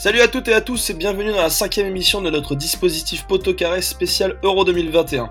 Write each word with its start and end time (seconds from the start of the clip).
Salut 0.00 0.22
à 0.22 0.28
toutes 0.28 0.48
et 0.48 0.54
à 0.54 0.62
tous 0.62 0.88
et 0.88 0.94
bienvenue 0.94 1.30
dans 1.30 1.42
la 1.42 1.50
cinquième 1.50 1.86
émission 1.86 2.22
de 2.22 2.30
notre 2.30 2.54
dispositif 2.54 3.26
Poteau 3.26 3.52
Carré 3.52 3.82
spécial 3.82 4.38
Euro 4.42 4.64
2021. 4.64 5.30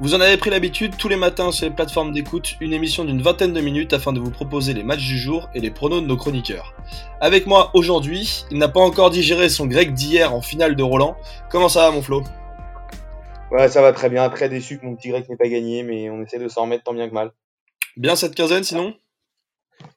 Vous 0.00 0.12
en 0.12 0.20
avez 0.20 0.36
pris 0.36 0.50
l'habitude, 0.50 0.96
tous 0.96 1.06
les 1.06 1.14
matins 1.14 1.52
sur 1.52 1.66
les 1.68 1.72
plateformes 1.72 2.10
d'écoute, 2.10 2.56
une 2.60 2.72
émission 2.72 3.04
d'une 3.04 3.22
vingtaine 3.22 3.52
de 3.52 3.60
minutes 3.60 3.92
afin 3.92 4.12
de 4.12 4.18
vous 4.18 4.32
proposer 4.32 4.74
les 4.74 4.82
matchs 4.82 5.06
du 5.06 5.16
jour 5.16 5.48
et 5.54 5.60
les 5.60 5.70
pronos 5.70 6.02
de 6.02 6.08
nos 6.08 6.16
chroniqueurs. 6.16 6.74
Avec 7.20 7.46
moi 7.46 7.70
aujourd'hui, 7.74 8.44
il 8.50 8.58
n'a 8.58 8.66
pas 8.66 8.80
encore 8.80 9.10
digéré 9.10 9.48
son 9.48 9.66
grec 9.66 9.94
d'hier 9.94 10.34
en 10.34 10.42
finale 10.42 10.74
de 10.74 10.82
Roland. 10.82 11.16
Comment 11.48 11.68
ça 11.68 11.82
va 11.82 11.92
mon 11.92 12.02
Flo? 12.02 12.24
Ouais, 13.52 13.68
ça 13.68 13.82
va 13.82 13.92
très 13.92 14.10
bien, 14.10 14.28
très 14.30 14.48
déçu 14.48 14.80
que 14.80 14.84
mon 14.84 14.96
petit 14.96 15.10
grec 15.10 15.28
n'ait 15.28 15.36
pas 15.36 15.48
gagné, 15.48 15.84
mais 15.84 16.10
on 16.10 16.20
essaie 16.22 16.40
de 16.40 16.48
s'en 16.48 16.62
remettre 16.62 16.82
tant 16.82 16.92
bien 16.92 17.08
que 17.08 17.14
mal. 17.14 17.30
Bien 17.96 18.16
cette 18.16 18.34
quinzaine 18.34 18.64
sinon? 18.64 18.96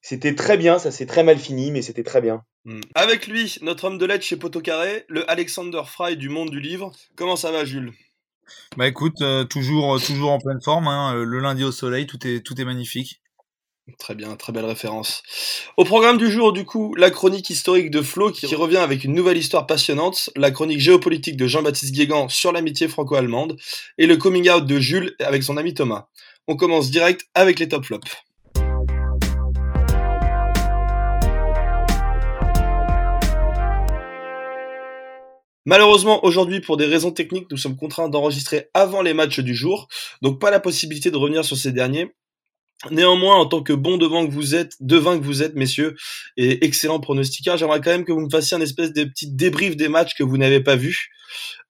C'était 0.03 0.35
très 0.35 0.57
bien, 0.57 0.77
ça 0.77 0.91
s'est 0.91 1.07
très 1.07 1.23
mal 1.23 1.39
fini, 1.39 1.71
mais 1.71 1.81
c'était 1.81 2.03
très 2.03 2.21
bien. 2.21 2.43
Hmm. 2.65 2.81
Avec 2.93 3.25
lui, 3.27 3.57
notre 3.61 3.85
homme 3.85 3.97
de 3.97 4.05
lettres 4.05 4.23
chez 4.23 4.37
Poteau 4.37 4.61
Carré, 4.61 5.05
le 5.07 5.29
Alexander 5.29 5.81
Fry 5.85 6.15
du 6.15 6.29
monde 6.29 6.51
du 6.51 6.59
livre. 6.59 6.91
Comment 7.15 7.35
ça 7.35 7.51
va 7.51 7.65
Jules? 7.65 7.91
Bah 8.77 8.87
écoute, 8.87 9.21
euh, 9.21 9.45
toujours, 9.45 9.95
euh, 9.95 9.99
toujours 9.99 10.31
en 10.31 10.39
pleine 10.39 10.61
forme, 10.61 10.87
hein, 10.87 11.15
euh, 11.15 11.23
le 11.23 11.39
lundi 11.39 11.63
au 11.63 11.71
soleil, 11.71 12.05
tout 12.05 12.27
est, 12.27 12.41
tout 12.41 12.59
est 12.59 12.65
magnifique. 12.65 13.21
Très 13.97 14.13
bien, 14.13 14.35
très 14.35 14.53
belle 14.53 14.65
référence. 14.65 15.23
Au 15.75 15.83
programme 15.83 16.17
du 16.17 16.31
jour, 16.31 16.53
du 16.53 16.65
coup, 16.65 16.93
la 16.95 17.09
chronique 17.09 17.49
historique 17.49 17.89
de 17.89 18.01
Flo 18.01 18.31
qui 18.31 18.53
revient 18.53 18.77
avec 18.77 19.03
une 19.03 19.13
nouvelle 19.13 19.37
histoire 19.37 19.65
passionnante, 19.65 20.29
la 20.35 20.51
chronique 20.51 20.79
géopolitique 20.79 21.35
de 21.35 21.47
Jean-Baptiste 21.47 21.93
Guégan 21.93 22.29
sur 22.29 22.51
l'amitié 22.51 22.87
franco-allemande, 22.87 23.57
et 23.97 24.05
le 24.05 24.17
coming 24.17 24.49
out 24.49 24.65
de 24.65 24.79
Jules 24.79 25.15
avec 25.19 25.43
son 25.43 25.57
ami 25.57 25.73
Thomas. 25.73 26.07
On 26.47 26.55
commence 26.55 26.91
direct 26.91 27.25
avec 27.33 27.59
les 27.59 27.69
top 27.69 27.85
flops. 27.85 28.11
Malheureusement, 35.65 36.25
aujourd'hui, 36.25 36.59
pour 36.59 36.77
des 36.77 36.85
raisons 36.85 37.11
techniques, 37.11 37.49
nous 37.51 37.57
sommes 37.57 37.77
contraints 37.77 38.09
d'enregistrer 38.09 38.69
avant 38.73 39.01
les 39.01 39.13
matchs 39.13 39.39
du 39.39 39.53
jour, 39.53 39.87
donc 40.21 40.39
pas 40.39 40.49
la 40.49 40.59
possibilité 40.59 41.11
de 41.11 41.17
revenir 41.17 41.45
sur 41.45 41.57
ces 41.57 41.71
derniers. 41.71 42.11
Néanmoins, 42.89 43.35
en 43.35 43.45
tant 43.45 43.61
que 43.61 43.73
bon 43.73 43.97
devant 43.97 44.25
que 44.25 44.31
vous 44.31 44.55
êtes, 44.55 44.73
devin 44.79 45.19
que 45.19 45.23
vous 45.23 45.43
êtes, 45.43 45.53
messieurs, 45.53 45.95
et 46.35 46.65
excellent 46.65 46.99
pronostiqueur, 46.99 47.55
j'aimerais 47.55 47.79
quand 47.79 47.91
même 47.91 48.05
que 48.05 48.11
vous 48.11 48.21
me 48.21 48.29
fassiez 48.29 48.57
un 48.57 48.61
espèce 48.61 48.91
de 48.91 49.03
petit 49.03 49.31
débrief 49.31 49.75
des 49.75 49.87
matchs 49.87 50.15
que 50.15 50.23
vous 50.23 50.37
n'avez 50.37 50.61
pas 50.61 50.75
vus. 50.75 51.09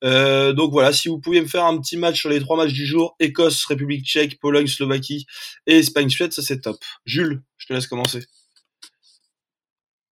Euh, 0.06 0.54
donc 0.54 0.72
voilà, 0.72 0.94
si 0.94 1.10
vous 1.10 1.20
pouviez 1.20 1.42
me 1.42 1.48
faire 1.48 1.66
un 1.66 1.78
petit 1.78 1.98
match 1.98 2.18
sur 2.18 2.30
les 2.30 2.40
trois 2.40 2.56
matchs 2.56 2.72
du 2.72 2.86
jour, 2.86 3.18
Écosse, 3.20 3.66
République 3.66 4.06
tchèque, 4.06 4.40
Pologne, 4.40 4.68
Slovaquie 4.68 5.26
et 5.68 5.80
Espagne-Suède, 5.80 6.32
ça 6.32 6.42
c'est 6.42 6.62
top. 6.62 6.78
Jules, 7.06 7.42
je 7.58 7.68
te 7.68 7.74
laisse 7.74 7.88
commencer. 7.88 8.24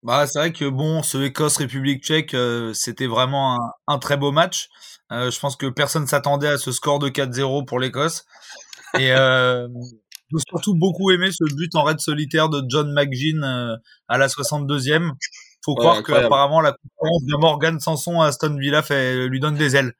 Bah, 0.03 0.25
c'est 0.27 0.39
vrai 0.39 0.53
que 0.53 0.65
bon, 0.65 1.03
ce 1.03 1.17
Écosse-République 1.17 2.03
tchèque, 2.03 2.33
euh, 2.33 2.73
c'était 2.73 3.07
vraiment 3.07 3.55
un, 3.55 3.71
un, 3.87 3.99
très 3.99 4.15
beau 4.15 4.31
match. 4.31 4.69
Euh, 5.11 5.29
je 5.29 5.39
pense 5.39 5.57
que 5.57 5.65
personne 5.65 6.07
s'attendait 6.07 6.47
à 6.47 6.57
ce 6.57 6.71
score 6.71 6.99
de 6.99 7.09
4-0 7.09 7.65
pour 7.65 7.79
l'Écosse. 7.79 8.25
Et 8.97 9.11
euh, 9.11 9.67
j'ai 10.31 10.39
surtout 10.47 10.73
beaucoup 10.73 11.11
aimé 11.11 11.31
ce 11.31 11.43
but 11.53 11.75
en 11.75 11.83
raid 11.83 11.99
solitaire 11.99 12.47
de 12.47 12.63
John 12.69 12.93
McGinn 12.93 13.43
à 14.07 14.17
la 14.17 14.27
62e. 14.27 15.11
Faut 15.65 15.73
ouais, 15.73 15.79
croire 15.79 16.03
qu'apparemment 16.03 16.61
la 16.61 16.71
concurrence 16.71 17.25
de 17.25 17.35
Morgan 17.35 17.79
Sanson 17.79 18.21
à 18.21 18.27
Aston 18.27 18.55
Villa 18.57 18.81
fait, 18.81 19.27
lui 19.27 19.41
donne 19.41 19.55
des 19.55 19.75
ailes. 19.75 19.93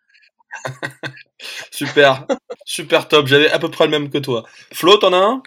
super, 1.71 2.25
super 2.65 3.07
top. 3.07 3.27
J'avais 3.27 3.51
à 3.51 3.59
peu 3.59 3.69
près 3.69 3.85
le 3.85 3.91
même 3.91 4.09
que 4.09 4.17
toi. 4.17 4.45
Flo, 4.71 4.97
t'en 4.97 5.11
as 5.11 5.17
un? 5.17 5.43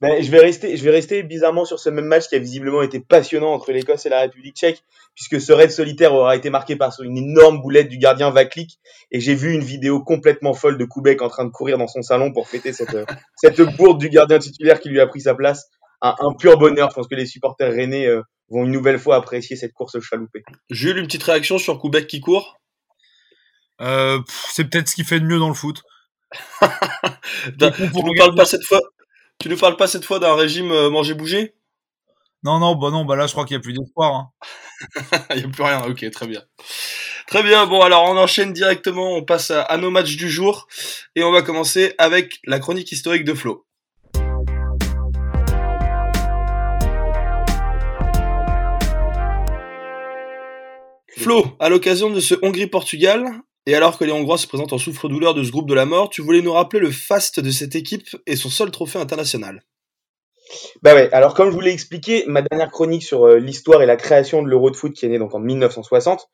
Ben, 0.00 0.22
je 0.22 0.30
vais 0.30 0.40
rester, 0.40 0.76
je 0.76 0.84
vais 0.84 0.90
rester 0.90 1.22
bizarrement 1.22 1.64
sur 1.64 1.78
ce 1.78 1.88
même 1.88 2.06
match 2.06 2.28
qui 2.28 2.34
a 2.34 2.38
visiblement 2.38 2.82
été 2.82 3.00
passionnant 3.00 3.52
entre 3.52 3.72
l'Écosse 3.72 4.04
et 4.06 4.08
la 4.08 4.20
République 4.20 4.56
tchèque, 4.56 4.82
puisque 5.14 5.40
ce 5.40 5.52
raid 5.52 5.70
solitaire 5.70 6.12
aura 6.14 6.36
été 6.36 6.50
marqué 6.50 6.76
par 6.76 6.92
une 7.02 7.16
énorme 7.16 7.60
boulette 7.60 7.88
du 7.88 7.98
gardien 7.98 8.30
Vaklik, 8.30 8.78
et 9.10 9.20
j'ai 9.20 9.34
vu 9.34 9.52
une 9.52 9.62
vidéo 9.62 10.02
complètement 10.02 10.54
folle 10.54 10.78
de 10.78 10.84
Koubek 10.84 11.22
en 11.22 11.28
train 11.28 11.44
de 11.44 11.50
courir 11.50 11.78
dans 11.78 11.86
son 11.86 12.02
salon 12.02 12.32
pour 12.32 12.48
fêter 12.48 12.72
cette, 12.72 12.96
cette 13.36 13.60
bourde 13.76 13.98
du 13.98 14.08
gardien 14.08 14.38
titulaire 14.38 14.80
qui 14.80 14.88
lui 14.88 15.00
a 15.00 15.06
pris 15.06 15.20
sa 15.20 15.34
place. 15.34 15.68
Un, 16.00 16.16
un 16.18 16.34
pur 16.34 16.58
bonheur. 16.58 16.90
Je 16.90 16.94
pense 16.96 17.06
que 17.06 17.14
les 17.14 17.26
supporters 17.26 17.72
rennais 17.72 18.06
euh, 18.06 18.22
vont 18.48 18.64
une 18.64 18.72
nouvelle 18.72 18.98
fois 18.98 19.16
apprécier 19.16 19.54
cette 19.54 19.72
course 19.72 20.00
chaloupée. 20.00 20.42
Jules, 20.68 20.98
une 20.98 21.06
petite 21.06 21.22
réaction 21.22 21.58
sur 21.58 21.78
Koubek 21.78 22.08
qui 22.08 22.20
court? 22.20 22.56
Euh, 23.80 24.20
C'est 24.50 24.64
peut-être 24.64 24.88
ce 24.88 24.94
qu'il 24.94 25.04
fait 25.04 25.20
de 25.20 25.26
mieux 25.26 25.38
dans 25.38 25.48
le 25.48 25.54
foot. 25.54 25.82
tu 26.60 28.02
nous 28.04 28.14
parles 28.16 28.34
pas 28.34 28.46
cette 28.46 28.64
fois 28.64 28.80
tu 29.42 29.48
ne 29.48 29.56
parles 29.56 29.76
pas 29.76 29.88
cette 29.88 30.04
fois 30.04 30.20
d'un 30.20 30.36
régime 30.36 30.70
euh, 30.70 30.88
manger-bouger? 30.88 31.54
Non, 32.44 32.60
non, 32.60 32.76
bah 32.76 32.90
non, 32.90 33.04
bah 33.04 33.16
là 33.16 33.26
je 33.26 33.32
crois 33.32 33.44
qu'il 33.44 33.56
n'y 33.56 33.60
a 33.60 33.62
plus 33.62 33.72
d'espoir. 33.72 34.14
Hein. 34.14 34.30
Il 35.34 35.38
n'y 35.38 35.44
a 35.44 35.48
plus 35.48 35.62
rien, 35.64 35.82
ok, 35.82 36.08
très 36.12 36.28
bien. 36.28 36.42
Très 37.26 37.42
bien, 37.42 37.66
bon 37.66 37.80
alors 37.80 38.04
on 38.04 38.16
enchaîne 38.16 38.52
directement, 38.52 39.16
on 39.16 39.24
passe 39.24 39.50
à, 39.50 39.62
à, 39.62 39.76
nos 39.78 39.90
matchs 39.90 40.16
du 40.16 40.30
jour 40.30 40.68
et 41.16 41.24
on 41.24 41.32
va 41.32 41.42
commencer 41.42 41.94
avec 41.98 42.38
la 42.44 42.60
chronique 42.60 42.92
historique 42.92 43.24
de 43.24 43.34
Flo. 43.34 43.66
Flo, 51.18 51.56
à 51.58 51.68
l'occasion 51.68 52.10
de 52.10 52.20
ce 52.20 52.36
Hongrie-Portugal, 52.42 53.24
et 53.66 53.74
alors 53.74 53.98
que 53.98 54.04
les 54.04 54.12
Hongrois 54.12 54.38
se 54.38 54.46
présentent 54.46 54.72
en 54.72 54.78
souffre-douleur 54.78 55.34
de 55.34 55.42
ce 55.44 55.50
groupe 55.50 55.68
de 55.68 55.74
la 55.74 55.86
mort, 55.86 56.10
tu 56.10 56.22
voulais 56.22 56.42
nous 56.42 56.52
rappeler 56.52 56.80
le 56.80 56.90
faste 56.90 57.40
de 57.40 57.50
cette 57.50 57.74
équipe 57.74 58.08
et 58.26 58.36
son 58.36 58.50
seul 58.50 58.70
trophée 58.70 58.98
international. 58.98 59.62
Bah 60.82 60.94
ouais, 60.94 61.08
alors 61.12 61.34
comme 61.34 61.48
je 61.48 61.54
vous 61.54 61.60
l'ai 61.60 61.72
expliqué, 61.72 62.24
ma 62.26 62.42
dernière 62.42 62.70
chronique 62.70 63.02
sur 63.02 63.26
euh, 63.26 63.38
l'histoire 63.38 63.82
et 63.82 63.86
la 63.86 63.96
création 63.96 64.42
de 64.42 64.48
l'Euro 64.48 64.70
de 64.70 64.76
foot 64.76 64.92
qui 64.92 65.06
est 65.06 65.08
née 65.08 65.18
donc 65.18 65.34
en 65.34 65.38
1960, 65.38 66.28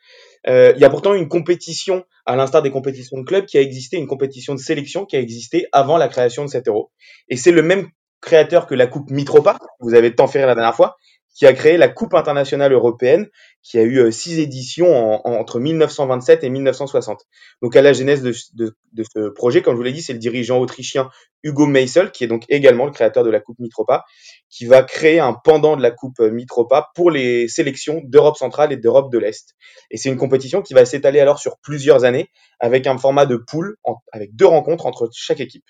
euh, 0.49 0.73
il 0.75 0.81
y 0.81 0.85
a 0.85 0.91
pourtant 0.91 1.15
une 1.15 1.29
compétition, 1.29 2.05
à 2.27 2.35
l'instar 2.35 2.63
des 2.63 2.71
compétitions 2.71 3.19
de 3.19 3.25
club, 3.25 3.47
qui 3.47 3.59
a 3.59 3.61
existé, 3.61 3.97
une 3.97 4.07
compétition 4.07 4.55
de 4.55 4.59
sélection 4.59 5.05
qui 5.05 5.17
a 5.17 5.21
existé 5.21 5.67
avant 5.73 5.99
la 5.99 6.09
création 6.09 6.45
de 6.45 6.51
cet 6.51 6.69
Euro. 6.69 6.91
Et 7.29 7.37
c'est 7.37 7.53
le 7.53 7.63
même 7.63 7.89
créateur 8.21 8.67
que 8.67 8.75
la 8.75 8.87
Coupe 8.87 9.11
Mitropa, 9.11 9.59
vous 9.81 9.95
avez 9.95 10.15
tant 10.15 10.27
fait 10.27 10.45
la 10.45 10.55
dernière 10.55 10.75
fois, 10.75 10.97
qui 11.37 11.47
a 11.47 11.53
créé 11.53 11.77
la 11.77 11.89
Coupe 11.89 12.15
internationale 12.15 12.73
européenne, 12.73 13.29
qui 13.63 13.79
a 13.79 13.83
eu 13.83 13.99
euh, 13.99 14.11
six 14.11 14.39
éditions 14.39 14.95
en, 14.97 15.21
en, 15.25 15.33
entre 15.35 15.61
1927 15.61 16.45
et 16.45 16.51
1960. 16.51 17.23
Donc 17.63 17.77
à 17.77 17.83
la 17.83 17.93
genèse 17.93 18.23
de, 18.23 18.33
de, 18.55 19.05
ce 19.15 19.29
projet, 19.31 19.63
comme 19.63 19.75
je 19.75 19.77
vous 19.79 19.83
l'ai 19.83 19.93
dit, 19.93 20.03
c'est 20.03 20.13
le 20.13 20.19
dirigeant 20.19 20.59
autrichien 20.59 21.11
Hugo 21.43 21.67
Meissel, 21.67 22.11
qui 22.11 22.25
est 22.25 22.29
donc 22.29 22.45
également 22.49 22.87
le 22.87 22.93
créateur 22.93 23.25
de 23.25 23.31
la 23.31 23.41
Coupe 23.41 23.59
Mitropa, 23.59 24.05
qui 24.49 24.67
va 24.67 24.83
créer 24.83 25.21
un 25.21 25.35
pendant 25.35 25.77
de 25.77 25.83
la 25.83 25.91
Coupe 25.91 26.21
Mitropa 26.21 26.91
pour 26.95 27.11
les 27.11 27.49
sélections 27.49 28.01
d'Europe 28.05 28.37
centrale 28.37 28.73
et 28.73 28.77
d'Europe 28.77 29.13
de 29.13 29.19
l'Est. 29.19 29.55
Et 29.91 29.97
c'est 29.97 30.09
une 30.09 30.17
compétition 30.17 30.63
qui 30.63 30.75
va 30.75 30.85
s'étaler 30.85 31.21
alors 31.21 31.39
sur 31.39 31.59
plusieurs 31.59 32.05
années, 32.05 32.29
avec 32.61 32.87
un 32.87 32.99
format 32.99 33.27
de 33.27 33.37
poule, 33.37 33.77
avec 34.13 34.35
deux 34.35 34.47
rencontres 34.47 34.87
entre 34.87 35.09
chaque 35.13 35.41
équipe. 35.41 35.65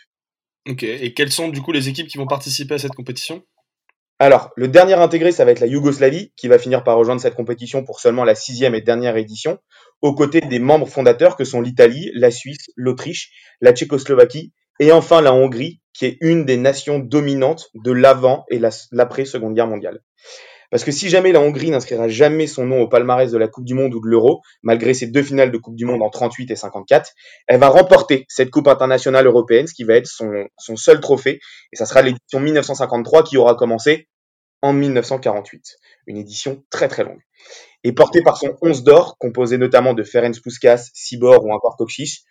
Ok, 0.68 0.82
et 0.82 1.14
quelles 1.14 1.32
sont 1.32 1.48
du 1.48 1.62
coup 1.62 1.72
les 1.72 1.88
équipes 1.88 2.08
qui 2.08 2.18
vont 2.18 2.26
participer 2.26 2.74
à 2.74 2.78
cette 2.78 2.94
compétition? 2.94 3.42
Alors, 4.20 4.50
le 4.56 4.66
dernier 4.66 4.94
intégré, 4.94 5.30
ça 5.30 5.44
va 5.44 5.52
être 5.52 5.60
la 5.60 5.68
Yougoslavie, 5.68 6.32
qui 6.36 6.48
va 6.48 6.58
finir 6.58 6.82
par 6.82 6.96
rejoindre 6.96 7.20
cette 7.20 7.36
compétition 7.36 7.84
pour 7.84 8.00
seulement 8.00 8.24
la 8.24 8.34
sixième 8.34 8.74
et 8.74 8.80
dernière 8.80 9.16
édition, 9.16 9.58
aux 10.02 10.14
côtés 10.14 10.40
des 10.40 10.58
membres 10.58 10.88
fondateurs 10.88 11.36
que 11.36 11.44
sont 11.44 11.60
l'Italie, 11.60 12.10
la 12.14 12.32
Suisse, 12.32 12.70
l'Autriche, 12.74 13.30
la 13.60 13.72
Tchécoslovaquie 13.72 14.52
et 14.80 14.90
enfin 14.90 15.20
la 15.20 15.32
Hongrie, 15.32 15.80
qui 15.92 16.06
est 16.06 16.18
une 16.20 16.44
des 16.44 16.56
nations 16.56 16.98
dominantes 16.98 17.68
de 17.74 17.92
l'avant 17.92 18.44
et 18.50 18.60
l'après-seconde 18.92 19.54
guerre 19.54 19.66
mondiale. 19.66 20.00
Parce 20.70 20.84
que 20.84 20.92
si 20.92 21.08
jamais 21.08 21.32
la 21.32 21.40
Hongrie 21.40 21.70
n'inscrira 21.70 22.08
jamais 22.08 22.46
son 22.46 22.66
nom 22.66 22.80
au 22.80 22.88
palmarès 22.88 23.30
de 23.30 23.38
la 23.38 23.48
Coupe 23.48 23.64
du 23.64 23.74
Monde 23.74 23.94
ou 23.94 24.00
de 24.00 24.06
l'Euro, 24.06 24.42
malgré 24.62 24.92
ses 24.92 25.06
deux 25.06 25.22
finales 25.22 25.50
de 25.50 25.56
Coupe 25.56 25.76
du 25.76 25.86
Monde 25.86 26.02
en 26.02 26.10
38 26.10 26.50
et 26.50 26.56
54, 26.56 27.12
elle 27.46 27.58
va 27.58 27.68
remporter 27.68 28.26
cette 28.28 28.50
Coupe 28.50 28.68
internationale 28.68 29.26
européenne, 29.26 29.66
ce 29.66 29.74
qui 29.74 29.84
va 29.84 29.94
être 29.94 30.06
son, 30.06 30.76
seul 30.76 31.00
trophée. 31.00 31.40
Et 31.72 31.76
ça 31.76 31.86
sera 31.86 32.02
l'édition 32.02 32.40
1953 32.40 33.24
qui 33.24 33.38
aura 33.38 33.54
commencé 33.54 34.08
en 34.60 34.74
1948. 34.74 35.76
Une 36.06 36.18
édition 36.18 36.62
très 36.70 36.88
très 36.88 37.04
longue. 37.04 37.20
Et 37.84 37.92
portée 37.92 38.22
par 38.22 38.36
son 38.36 38.56
11 38.60 38.82
d'or, 38.82 39.16
composé 39.18 39.56
notamment 39.56 39.94
de 39.94 40.02
Ferenc 40.02 40.34
Puskas, 40.42 40.90
Sibor 40.92 41.44
ou 41.44 41.52
encore 41.52 41.76
Tokšić, 41.78 42.24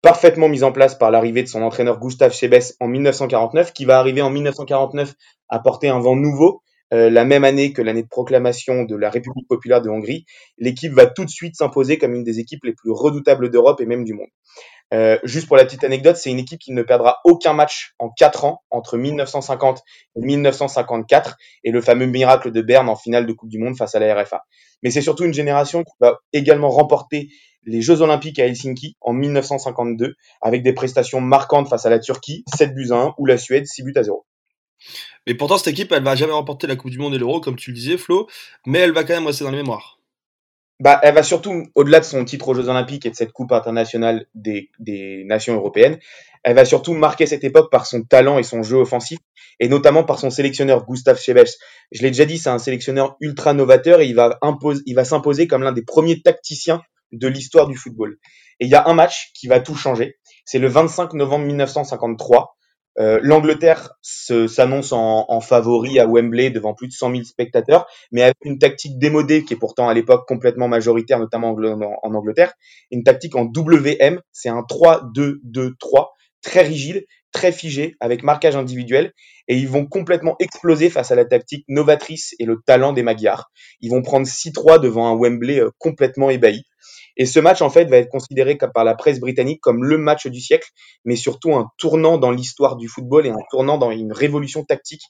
parfaitement 0.00 0.48
mise 0.48 0.64
en 0.64 0.72
place 0.72 0.94
par 0.94 1.10
l'arrivée 1.10 1.42
de 1.42 1.48
son 1.48 1.62
entraîneur 1.62 1.98
Gustav 1.98 2.32
Sebes 2.32 2.74
en 2.80 2.88
1949, 2.88 3.72
qui 3.72 3.84
va 3.84 3.98
arriver 3.98 4.22
en 4.22 4.30
1949 4.30 5.12
à 5.48 5.58
porter 5.58 5.88
un 5.88 5.98
vent 5.98 6.16
nouveau, 6.16 6.62
euh, 6.92 7.10
la 7.10 7.24
même 7.24 7.44
année 7.44 7.72
que 7.72 7.82
l'année 7.82 8.02
de 8.02 8.08
proclamation 8.08 8.84
de 8.84 8.96
la 8.96 9.10
République 9.10 9.48
populaire 9.48 9.80
de 9.82 9.88
Hongrie, 9.88 10.26
l'équipe 10.58 10.92
va 10.92 11.06
tout 11.06 11.24
de 11.24 11.30
suite 11.30 11.56
s'imposer 11.56 11.98
comme 11.98 12.14
une 12.14 12.24
des 12.24 12.38
équipes 12.38 12.64
les 12.64 12.74
plus 12.74 12.90
redoutables 12.90 13.50
d'Europe 13.50 13.80
et 13.80 13.86
même 13.86 14.04
du 14.04 14.14
monde. 14.14 14.28
Euh, 14.92 15.18
juste 15.24 15.48
pour 15.48 15.56
la 15.56 15.64
petite 15.64 15.84
anecdote, 15.84 16.16
c'est 16.16 16.30
une 16.30 16.38
équipe 16.38 16.60
qui 16.60 16.72
ne 16.72 16.82
perdra 16.82 17.16
aucun 17.24 17.54
match 17.54 17.94
en 17.98 18.10
4 18.10 18.44
ans, 18.44 18.62
entre 18.70 18.98
1950 18.98 19.82
et 20.16 20.20
1954, 20.20 21.36
et 21.64 21.70
le 21.70 21.80
fameux 21.80 22.06
miracle 22.06 22.52
de 22.52 22.60
Berne 22.60 22.90
en 22.90 22.96
finale 22.96 23.24
de 23.26 23.32
Coupe 23.32 23.48
du 23.48 23.58
Monde 23.58 23.76
face 23.76 23.94
à 23.94 23.98
la 23.98 24.14
RFA. 24.14 24.42
Mais 24.82 24.90
c'est 24.90 25.00
surtout 25.00 25.24
une 25.24 25.32
génération 25.32 25.82
qui 25.82 25.92
va 26.00 26.18
également 26.34 26.68
remporter 26.68 27.30
les 27.64 27.80
Jeux 27.80 28.02
Olympiques 28.02 28.38
à 28.38 28.46
Helsinki 28.46 28.96
en 29.00 29.14
1952, 29.14 30.14
avec 30.42 30.62
des 30.62 30.74
prestations 30.74 31.20
marquantes 31.20 31.68
face 31.68 31.86
à 31.86 31.90
la 31.90 31.98
Turquie, 31.98 32.44
7 32.54 32.74
buts 32.74 32.88
à 32.90 32.96
1, 32.96 33.14
ou 33.16 33.24
la 33.24 33.38
Suède, 33.38 33.66
6 33.66 33.84
buts 33.84 33.92
à 33.96 34.02
0. 34.02 34.26
Mais 35.26 35.34
pourtant, 35.34 35.56
cette 35.58 35.68
équipe, 35.68 35.92
elle 35.92 36.02
va 36.02 36.16
jamais 36.16 36.32
remporter 36.32 36.66
la 36.66 36.76
Coupe 36.76 36.90
du 36.90 36.98
Monde 36.98 37.14
et 37.14 37.18
l'Euro, 37.18 37.40
comme 37.40 37.56
tu 37.56 37.70
le 37.70 37.76
disais, 37.76 37.96
Flo, 37.96 38.28
mais 38.66 38.80
elle 38.80 38.92
va 38.92 39.04
quand 39.04 39.14
même 39.14 39.26
rester 39.26 39.44
dans 39.44 39.50
les 39.50 39.58
mémoires. 39.58 39.98
bah, 40.80 40.98
elle 41.04 41.14
va 41.14 41.22
surtout, 41.22 41.64
au-delà 41.76 42.00
de 42.00 42.04
son 42.04 42.24
titre 42.24 42.48
aux 42.48 42.54
Jeux 42.54 42.68
Olympiques 42.68 43.06
et 43.06 43.10
de 43.10 43.14
cette 43.14 43.32
Coupe 43.32 43.52
internationale 43.52 44.26
des, 44.34 44.70
des 44.80 45.22
nations 45.24 45.54
européennes, 45.54 45.98
elle 46.42 46.56
va 46.56 46.64
surtout 46.64 46.94
marquer 46.94 47.26
cette 47.26 47.44
époque 47.44 47.70
par 47.70 47.86
son 47.86 48.02
talent 48.02 48.38
et 48.38 48.42
son 48.42 48.64
jeu 48.64 48.78
offensif, 48.78 49.18
et 49.60 49.68
notamment 49.68 50.02
par 50.02 50.18
son 50.18 50.30
sélectionneur 50.30 50.84
Gustave 50.84 51.20
Chebes. 51.20 51.46
Je 51.92 52.02
l'ai 52.02 52.10
déjà 52.10 52.24
dit, 52.24 52.38
c'est 52.38 52.50
un 52.50 52.58
sélectionneur 52.58 53.16
ultra 53.20 53.52
novateur 53.52 54.00
et 54.00 54.06
il 54.06 54.16
va, 54.16 54.40
il 54.86 54.94
va 54.94 55.04
s'imposer 55.04 55.46
comme 55.46 55.62
l'un 55.62 55.72
des 55.72 55.84
premiers 55.84 56.20
tacticiens 56.20 56.82
de 57.12 57.28
l'histoire 57.28 57.68
du 57.68 57.76
football. 57.76 58.18
Et 58.58 58.64
il 58.64 58.70
y 58.70 58.74
a 58.74 58.88
un 58.88 58.94
match 58.94 59.30
qui 59.34 59.46
va 59.46 59.60
tout 59.60 59.76
changer. 59.76 60.16
C'est 60.44 60.58
le 60.58 60.68
25 60.68 61.12
novembre 61.14 61.44
1953. 61.44 62.56
Euh, 62.98 63.18
L'Angleterre 63.22 63.92
s'annonce 64.02 64.92
en, 64.92 65.24
en, 65.28 65.40
favori 65.40 65.98
à 65.98 66.06
Wembley 66.06 66.50
devant 66.50 66.74
plus 66.74 66.88
de 66.88 66.92
100 66.92 67.12
000 67.12 67.24
spectateurs, 67.24 67.86
mais 68.10 68.22
avec 68.22 68.36
une 68.44 68.58
tactique 68.58 68.98
démodée 68.98 69.44
qui 69.44 69.54
est 69.54 69.58
pourtant 69.58 69.88
à 69.88 69.94
l'époque 69.94 70.26
complètement 70.28 70.68
majoritaire, 70.68 71.18
notamment 71.18 71.56
en, 72.02 72.14
Angleterre. 72.14 72.52
Une 72.90 73.02
tactique 73.02 73.34
en 73.34 73.44
WM, 73.44 74.20
c'est 74.32 74.50
un 74.50 74.60
3-2-2-3, 74.60 76.08
très 76.42 76.62
rigide, 76.62 77.06
très 77.32 77.52
figé, 77.52 77.96
avec 78.00 78.22
marquage 78.22 78.56
individuel, 78.56 79.12
et 79.48 79.56
ils 79.56 79.68
vont 79.68 79.86
complètement 79.86 80.36
exploser 80.38 80.90
face 80.90 81.10
à 81.10 81.14
la 81.14 81.24
tactique 81.24 81.64
novatrice 81.68 82.34
et 82.38 82.44
le 82.44 82.60
talent 82.66 82.92
des 82.92 83.02
Magyars. 83.02 83.50
Ils 83.80 83.90
vont 83.90 84.02
prendre 84.02 84.26
6-3 84.26 84.80
devant 84.80 85.08
un 85.08 85.16
Wembley 85.16 85.60
euh, 85.60 85.70
complètement 85.78 86.28
ébahi. 86.28 86.64
Et 87.16 87.26
ce 87.26 87.40
match, 87.40 87.62
en 87.62 87.70
fait, 87.70 87.86
va 87.86 87.98
être 87.98 88.08
considéré 88.08 88.56
par 88.56 88.84
la 88.84 88.94
presse 88.94 89.20
britannique 89.20 89.60
comme 89.60 89.84
le 89.84 89.98
match 89.98 90.26
du 90.26 90.40
siècle, 90.40 90.68
mais 91.04 91.16
surtout 91.16 91.54
un 91.54 91.70
tournant 91.78 92.18
dans 92.18 92.30
l'histoire 92.30 92.76
du 92.76 92.88
football 92.88 93.26
et 93.26 93.30
un 93.30 93.42
tournant 93.50 93.78
dans 93.78 93.90
une 93.90 94.12
révolution 94.12 94.64
tactique, 94.64 95.02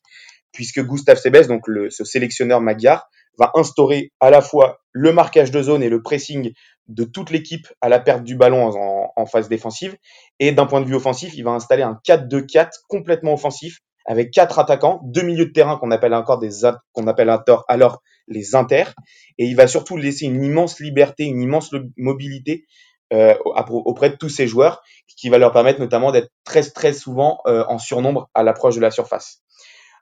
puisque 0.52 0.80
Gustave 0.84 1.18
Sebes, 1.18 1.46
donc 1.48 1.66
le, 1.66 1.90
ce 1.90 2.04
sélectionneur 2.04 2.60
magyar, 2.60 3.08
va 3.38 3.50
instaurer 3.54 4.12
à 4.20 4.30
la 4.30 4.42
fois 4.42 4.80
le 4.92 5.12
marquage 5.12 5.50
de 5.50 5.62
zone 5.62 5.82
et 5.82 5.88
le 5.88 6.02
pressing 6.02 6.52
de 6.88 7.04
toute 7.04 7.30
l'équipe 7.30 7.66
à 7.80 7.88
la 7.88 7.98
perte 7.98 8.24
du 8.24 8.36
ballon 8.36 8.66
en, 8.66 9.12
en 9.16 9.26
phase 9.26 9.48
défensive. 9.48 9.96
Et 10.38 10.52
d'un 10.52 10.66
point 10.66 10.80
de 10.80 10.86
vue 10.86 10.94
offensif, 10.94 11.32
il 11.34 11.44
va 11.44 11.52
installer 11.52 11.82
un 11.82 11.98
4-2-4 12.06 12.68
complètement 12.88 13.32
offensif 13.32 13.78
avec 14.06 14.30
quatre 14.30 14.58
attaquants, 14.58 15.00
deux 15.04 15.22
milieux 15.22 15.46
de 15.46 15.52
terrain 15.52 15.76
qu'on 15.76 15.90
appelle 15.90 16.14
encore 16.14 16.38
des 16.38 16.50
qu'on 16.92 17.06
appelle 17.06 17.30
alors 17.68 18.02
les 18.28 18.54
inters, 18.54 18.94
et 19.38 19.46
il 19.46 19.56
va 19.56 19.66
surtout 19.66 19.96
laisser 19.96 20.26
une 20.26 20.42
immense 20.42 20.80
liberté, 20.80 21.24
une 21.24 21.40
immense 21.40 21.74
mobilité 21.96 22.64
euh, 23.12 23.34
auprès 23.44 24.10
de 24.10 24.16
tous 24.16 24.28
ces 24.28 24.46
joueurs, 24.46 24.82
qui 25.16 25.28
va 25.28 25.38
leur 25.38 25.52
permettre 25.52 25.80
notamment 25.80 26.12
d'être 26.12 26.30
très 26.44 26.62
très 26.62 26.92
souvent 26.92 27.40
euh, 27.46 27.64
en 27.68 27.78
surnombre 27.78 28.30
à 28.34 28.42
l'approche 28.42 28.76
de 28.76 28.80
la 28.80 28.90
surface. 28.90 29.42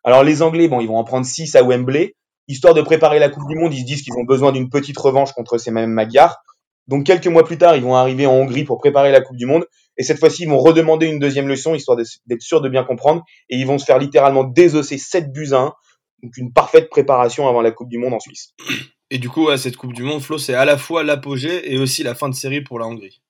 Alors 0.04 0.22
les 0.22 0.42
Anglais, 0.42 0.68
bon, 0.68 0.80
ils 0.80 0.88
vont 0.88 0.96
en 0.96 1.04
prendre 1.04 1.26
6 1.26 1.56
à 1.56 1.62
Wembley, 1.62 2.14
histoire 2.48 2.74
de 2.74 2.82
préparer 2.82 3.18
la 3.18 3.28
Coupe 3.28 3.48
du 3.48 3.56
Monde. 3.56 3.74
Ils 3.74 3.80
se 3.80 3.86
disent 3.86 4.02
qu'ils 4.02 4.16
ont 4.18 4.24
besoin 4.24 4.52
d'une 4.52 4.70
petite 4.70 4.98
revanche 4.98 5.32
contre 5.32 5.58
ces 5.58 5.70
mêmes 5.70 5.90
Magyars. 5.90 6.38
Donc 6.88 7.04
quelques 7.04 7.26
mois 7.26 7.44
plus 7.44 7.58
tard, 7.58 7.76
ils 7.76 7.82
vont 7.82 7.94
arriver 7.94 8.26
en 8.26 8.32
Hongrie 8.32 8.64
pour 8.64 8.78
préparer 8.78 9.12
la 9.12 9.20
Coupe 9.20 9.36
du 9.36 9.46
Monde. 9.46 9.64
Et 9.96 10.02
cette 10.02 10.18
fois-ci, 10.18 10.44
ils 10.44 10.48
vont 10.48 10.58
redemander 10.58 11.06
une 11.06 11.18
deuxième 11.18 11.48
leçon, 11.48 11.74
histoire 11.74 11.96
d'être 11.96 12.42
sûr 12.42 12.60
de 12.60 12.68
bien 12.68 12.84
comprendre. 12.84 13.22
Et 13.48 13.56
ils 13.56 13.66
vont 13.66 13.78
se 13.78 13.84
faire 13.84 13.98
littéralement 13.98 14.44
désosser 14.44 14.98
7 14.98 15.32
buts 15.32 15.52
à 15.52 15.58
1. 15.58 15.74
Donc 16.22 16.36
une 16.36 16.52
parfaite 16.52 16.90
préparation 16.90 17.48
avant 17.48 17.62
la 17.62 17.70
Coupe 17.70 17.88
du 17.88 17.98
Monde 17.98 18.14
en 18.14 18.20
Suisse. 18.20 18.54
Et 19.10 19.18
du 19.18 19.28
coup, 19.28 19.54
cette 19.56 19.76
Coupe 19.76 19.92
du 19.92 20.02
Monde, 20.02 20.20
Flo, 20.20 20.38
c'est 20.38 20.54
à 20.54 20.64
la 20.64 20.78
fois 20.78 21.02
l'apogée 21.02 21.72
et 21.72 21.78
aussi 21.78 22.02
la 22.02 22.14
fin 22.14 22.28
de 22.28 22.34
série 22.34 22.60
pour 22.60 22.78
la 22.78 22.86
Hongrie. 22.86 23.20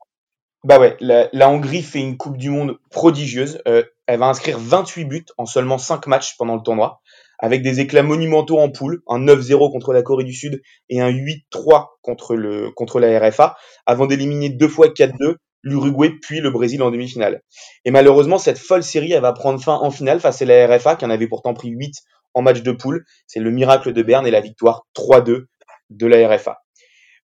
Bah 0.63 0.79
ouais, 0.79 0.97
la, 1.01 1.49
Hongrie 1.49 1.83
fait 1.83 2.01
une 2.01 2.19
Coupe 2.19 2.37
du 2.37 2.51
Monde 2.51 2.79
prodigieuse. 2.91 3.63
Euh, 3.67 3.83
elle 4.07 4.19
va 4.19 4.27
inscrire 4.27 4.59
28 4.59 5.05
buts 5.07 5.27
en 5.39 5.47
seulement 5.47 5.79
5 5.79 6.07
matchs 6.07 6.37
pendant 6.37 6.55
le 6.55 6.63
tournoi, 6.63 7.01
avec 7.39 7.63
des 7.63 7.81
éclats 7.81 8.03
monumentaux 8.03 8.59
en 8.59 8.71
poule, 8.71 9.03
un 9.09 9.21
9-0 9.21 9.73
contre 9.73 9.95
la 9.95 10.03
Corée 10.03 10.25
du 10.25 10.35
Sud 10.35 10.61
et 10.91 11.01
un 11.01 11.11
8-3 11.11 11.87
contre, 12.03 12.37
le, 12.37 12.71
contre 12.73 13.01
la 13.01 13.19
RFA, 13.19 13.57
avant 13.87 14.07
d'éliminer 14.07 14.51
deux 14.51 14.69
fois 14.69 14.89
4-2 14.89 15.37
l'Uruguay 15.63 16.13
puis 16.23 16.41
le 16.41 16.51
Brésil 16.51 16.83
en 16.83 16.91
demi-finale. 16.91 17.43
Et 17.85 17.91
malheureusement, 17.91 18.39
cette 18.39 18.59
folle 18.59 18.83
série, 18.83 19.13
elle 19.13 19.23
va 19.23 19.33
prendre 19.33 19.63
fin 19.63 19.75
en 19.75 19.91
finale 19.91 20.21
face 20.21 20.43
à 20.43 20.45
la 20.45 20.67
RFA, 20.67 20.97
qui 20.97 21.05
en 21.05 21.11
avait 21.11 21.29
pourtant 21.29 21.55
pris 21.55 21.69
8 21.69 21.95
en 22.35 22.43
match 22.43 22.63
de 22.63 22.73
poule. 22.73 23.05
C'est 23.27 23.41
le 23.41 23.51
miracle 23.51 23.93
de 23.93 24.03
Berne 24.03 24.27
et 24.27 24.31
la 24.31 24.41
victoire 24.41 24.87
3-2 24.95 25.47
de 25.91 26.07
la 26.07 26.29
RFA. 26.29 26.63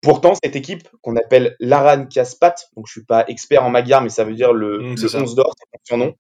Pourtant, 0.01 0.33
cette 0.44 0.56
équipe 0.56 0.88
qu'on 1.01 1.15
appelle 1.15 1.56
l'Aran 1.59 2.07
Kaspat, 2.07 2.69
donc 2.75 2.88
je 2.88 2.91
suis 2.91 3.06
pas 3.06 3.23
expert 3.27 3.63
en 3.63 3.69
magyar, 3.69 4.01
mais 4.01 4.09
ça 4.09 4.24
veut 4.24 4.33
dire 4.33 4.51
le, 4.51 4.79
mmh, 4.79 4.95
le 4.95 5.15
11 5.15 5.35
d'or, 5.35 5.53
c'est 5.57 5.79
son 5.88 5.97
nom, 5.97 6.15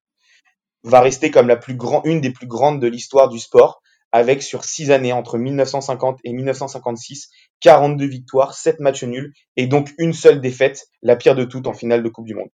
va 0.83 1.01
rester 1.01 1.31
comme 1.31 1.47
la 1.47 1.57
plus 1.57 1.75
grande, 1.75 2.05
une 2.05 2.21
des 2.21 2.31
plus 2.31 2.47
grandes 2.47 2.79
de 2.79 2.87
l'histoire 2.87 3.27
du 3.27 3.39
sport, 3.39 3.81
avec 4.11 4.43
sur 4.43 4.63
six 4.65 4.91
années 4.91 5.13
entre 5.13 5.37
1950 5.37 6.19
et 6.23 6.33
1956, 6.33 7.29
42 7.61 8.05
victoires, 8.05 8.53
7 8.53 8.79
matchs 8.79 9.03
nuls 9.03 9.33
et 9.55 9.67
donc 9.67 9.91
une 9.97 10.13
seule 10.13 10.41
défaite, 10.41 10.87
la 11.01 11.15
pire 11.15 11.35
de 11.35 11.45
toutes 11.45 11.67
en 11.67 11.73
finale 11.73 12.03
de 12.03 12.09
Coupe 12.09 12.25
du 12.25 12.35
Monde. 12.35 12.49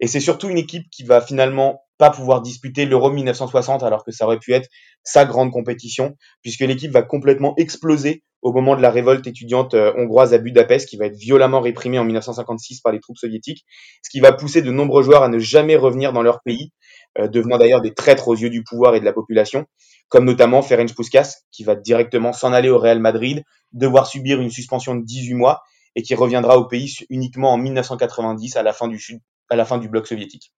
Et 0.00 0.06
c'est 0.06 0.20
surtout 0.20 0.48
une 0.48 0.58
équipe 0.58 0.88
qui 0.90 1.04
va 1.04 1.20
finalement 1.20 1.82
pas 1.98 2.10
pouvoir 2.10 2.42
disputer 2.42 2.86
l'Euro 2.86 3.10
1960 3.10 3.82
alors 3.82 4.04
que 4.04 4.10
ça 4.10 4.26
aurait 4.26 4.38
pu 4.38 4.52
être 4.54 4.68
sa 5.04 5.24
grande 5.24 5.52
compétition 5.52 6.16
puisque 6.42 6.60
l'équipe 6.60 6.90
va 6.90 7.02
complètement 7.02 7.54
exploser 7.56 8.24
au 8.42 8.52
moment 8.52 8.74
de 8.74 8.82
la 8.82 8.90
révolte 8.90 9.26
étudiante 9.26 9.74
euh, 9.74 9.92
hongroise 9.96 10.34
à 10.34 10.38
Budapest 10.38 10.88
qui 10.88 10.96
va 10.96 11.06
être 11.06 11.16
violemment 11.16 11.60
réprimée 11.60 11.98
en 11.98 12.04
1956 12.04 12.80
par 12.80 12.92
les 12.92 12.98
troupes 12.98 13.16
soviétiques, 13.16 13.64
ce 14.02 14.10
qui 14.10 14.18
va 14.18 14.32
pousser 14.32 14.62
de 14.62 14.70
nombreux 14.72 15.02
joueurs 15.02 15.22
à 15.22 15.28
ne 15.28 15.38
jamais 15.38 15.76
revenir 15.76 16.12
dans 16.12 16.22
leur 16.22 16.42
pays, 16.42 16.72
devenant 17.18 17.58
d'ailleurs 17.58 17.82
des 17.82 17.94
traîtres 17.94 18.28
aux 18.28 18.36
yeux 18.36 18.50
du 18.50 18.64
pouvoir 18.64 18.94
et 18.94 19.00
de 19.00 19.04
la 19.04 19.12
population 19.12 19.66
comme 20.12 20.26
notamment 20.26 20.60
Ferenc 20.60 20.94
Puskas, 20.94 21.38
qui 21.50 21.64
va 21.64 21.74
directement 21.74 22.34
s'en 22.34 22.52
aller 22.52 22.68
au 22.68 22.78
Real 22.78 22.98
Madrid, 22.98 23.44
devoir 23.72 24.06
subir 24.06 24.42
une 24.42 24.50
suspension 24.50 24.94
de 24.94 25.02
18 25.02 25.32
mois 25.32 25.62
et 25.96 26.02
qui 26.02 26.14
reviendra 26.14 26.58
au 26.58 26.66
pays 26.66 26.98
uniquement 27.08 27.50
en 27.50 27.56
1990 27.56 28.56
à 28.56 28.62
la 28.62 28.74
fin 28.74 28.88
du, 28.88 29.00
à 29.48 29.56
la 29.56 29.64
fin 29.64 29.78
du 29.78 29.88
bloc 29.88 30.06
soviétique. 30.06 30.52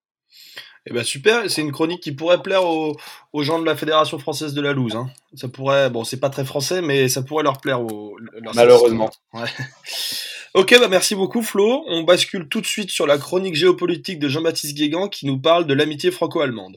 Eh 0.87 0.93
ben 0.93 1.05
super, 1.05 1.49
c'est 1.49 1.61
une 1.62 1.71
chronique 1.71 2.03
qui 2.03 2.11
pourrait 2.11 2.43
plaire 2.43 2.65
aux, 2.65 2.97
gens 3.33 3.61
de 3.61 3.65
la 3.65 3.77
Fédération 3.77 4.19
française 4.19 4.55
de 4.55 4.61
la 4.61 4.73
loose. 4.73 4.97
Hein. 4.97 5.09
Ça 5.35 5.47
pourrait, 5.47 5.89
bon, 5.89 6.03
c'est 6.03 6.19
pas 6.19 6.31
très 6.31 6.45
français, 6.45 6.83
mais 6.83 7.09
ça 7.09 7.23
pourrait 7.23 7.45
leur 7.45 7.59
plaire. 7.61 7.81
Aux, 7.81 8.17
Malheureusement. 8.57 9.11
Ouais. 9.33 9.47
Ok, 10.56 10.73
bah 10.79 10.87
merci 10.87 11.17
beaucoup 11.17 11.43
Flo. 11.43 11.83
On 11.89 12.05
bascule 12.05 12.47
tout 12.47 12.61
de 12.61 12.67
suite 12.67 12.89
sur 12.89 13.09
la 13.09 13.19
chronique 13.19 13.56
géopolitique 13.56 14.21
de 14.21 14.29
Jean-Baptiste 14.29 14.77
Guégan 14.77 15.09
qui 15.09 15.27
nous 15.27 15.37
parle 15.37 15.67
de 15.67 15.75
l'amitié 15.75 16.12
franco-allemande. 16.12 16.77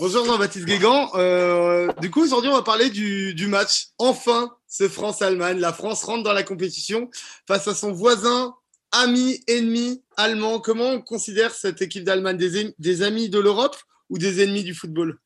Bonjour 0.00 0.24
Jean-Baptiste 0.24 0.64
Guégan. 0.64 1.10
Euh, 1.16 1.92
du 2.00 2.10
coup, 2.10 2.24
aujourd'hui, 2.24 2.48
on 2.48 2.54
va 2.54 2.62
parler 2.62 2.88
du, 2.88 3.46
match. 3.46 3.88
Enfin, 3.98 4.56
c'est 4.66 4.88
France-Allemagne. 4.88 5.58
La 5.58 5.74
France 5.74 6.04
rentre 6.04 6.22
dans 6.22 6.32
la 6.32 6.42
compétition 6.42 7.10
face 7.46 7.68
à 7.68 7.74
son 7.74 7.92
voisin, 7.92 8.54
ami, 8.92 9.42
ennemi 9.46 10.02
allemand. 10.16 10.58
Comment 10.58 10.88
on 10.88 11.02
considère 11.02 11.52
cette 11.52 11.82
équipe 11.82 12.04
d'Allemagne? 12.04 12.38
Des 12.78 13.02
amis 13.02 13.28
de 13.28 13.38
l'Europe 13.38 13.76
ou 14.08 14.16
des 14.16 14.42
ennemis 14.42 14.64
du 14.64 14.72
football? 14.72 15.18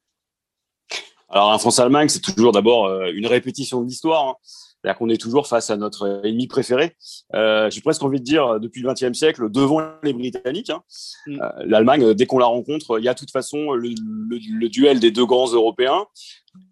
Alors, 1.32 1.50
la 1.50 1.58
France-Allemagne, 1.58 2.08
c'est 2.08 2.20
toujours 2.20 2.52
d'abord 2.52 2.86
euh, 2.86 3.10
une 3.14 3.26
répétition 3.26 3.80
de 3.80 3.86
l'histoire. 3.86 4.28
Hein. 4.28 4.34
C'est-à-dire 4.42 4.98
qu'on 4.98 5.08
est 5.08 5.20
toujours 5.20 5.46
face 5.46 5.70
à 5.70 5.76
notre 5.76 6.20
ennemi 6.24 6.46
préféré. 6.46 6.94
Euh, 7.34 7.70
J'ai 7.70 7.80
presque 7.80 8.02
envie 8.02 8.18
de 8.18 8.24
dire, 8.24 8.60
depuis 8.60 8.82
le 8.82 8.92
XXe 8.92 9.16
siècle, 9.16 9.48
devant 9.50 9.80
les 10.02 10.12
Britanniques. 10.12 10.70
Hein. 10.70 10.82
Mm. 11.26 11.40
Euh, 11.40 11.48
L'Allemagne, 11.64 12.14
dès 12.14 12.26
qu'on 12.26 12.38
la 12.38 12.46
rencontre, 12.46 12.98
il 12.98 13.04
y 13.04 13.08
a 13.08 13.14
de 13.14 13.18
toute 13.18 13.30
façon 13.30 13.72
le, 13.72 13.88
le, 14.28 14.38
le, 14.58 14.68
duel 14.68 15.00
des 15.00 15.10
deux 15.10 15.24
grands 15.24 15.50
Européens. 15.50 16.04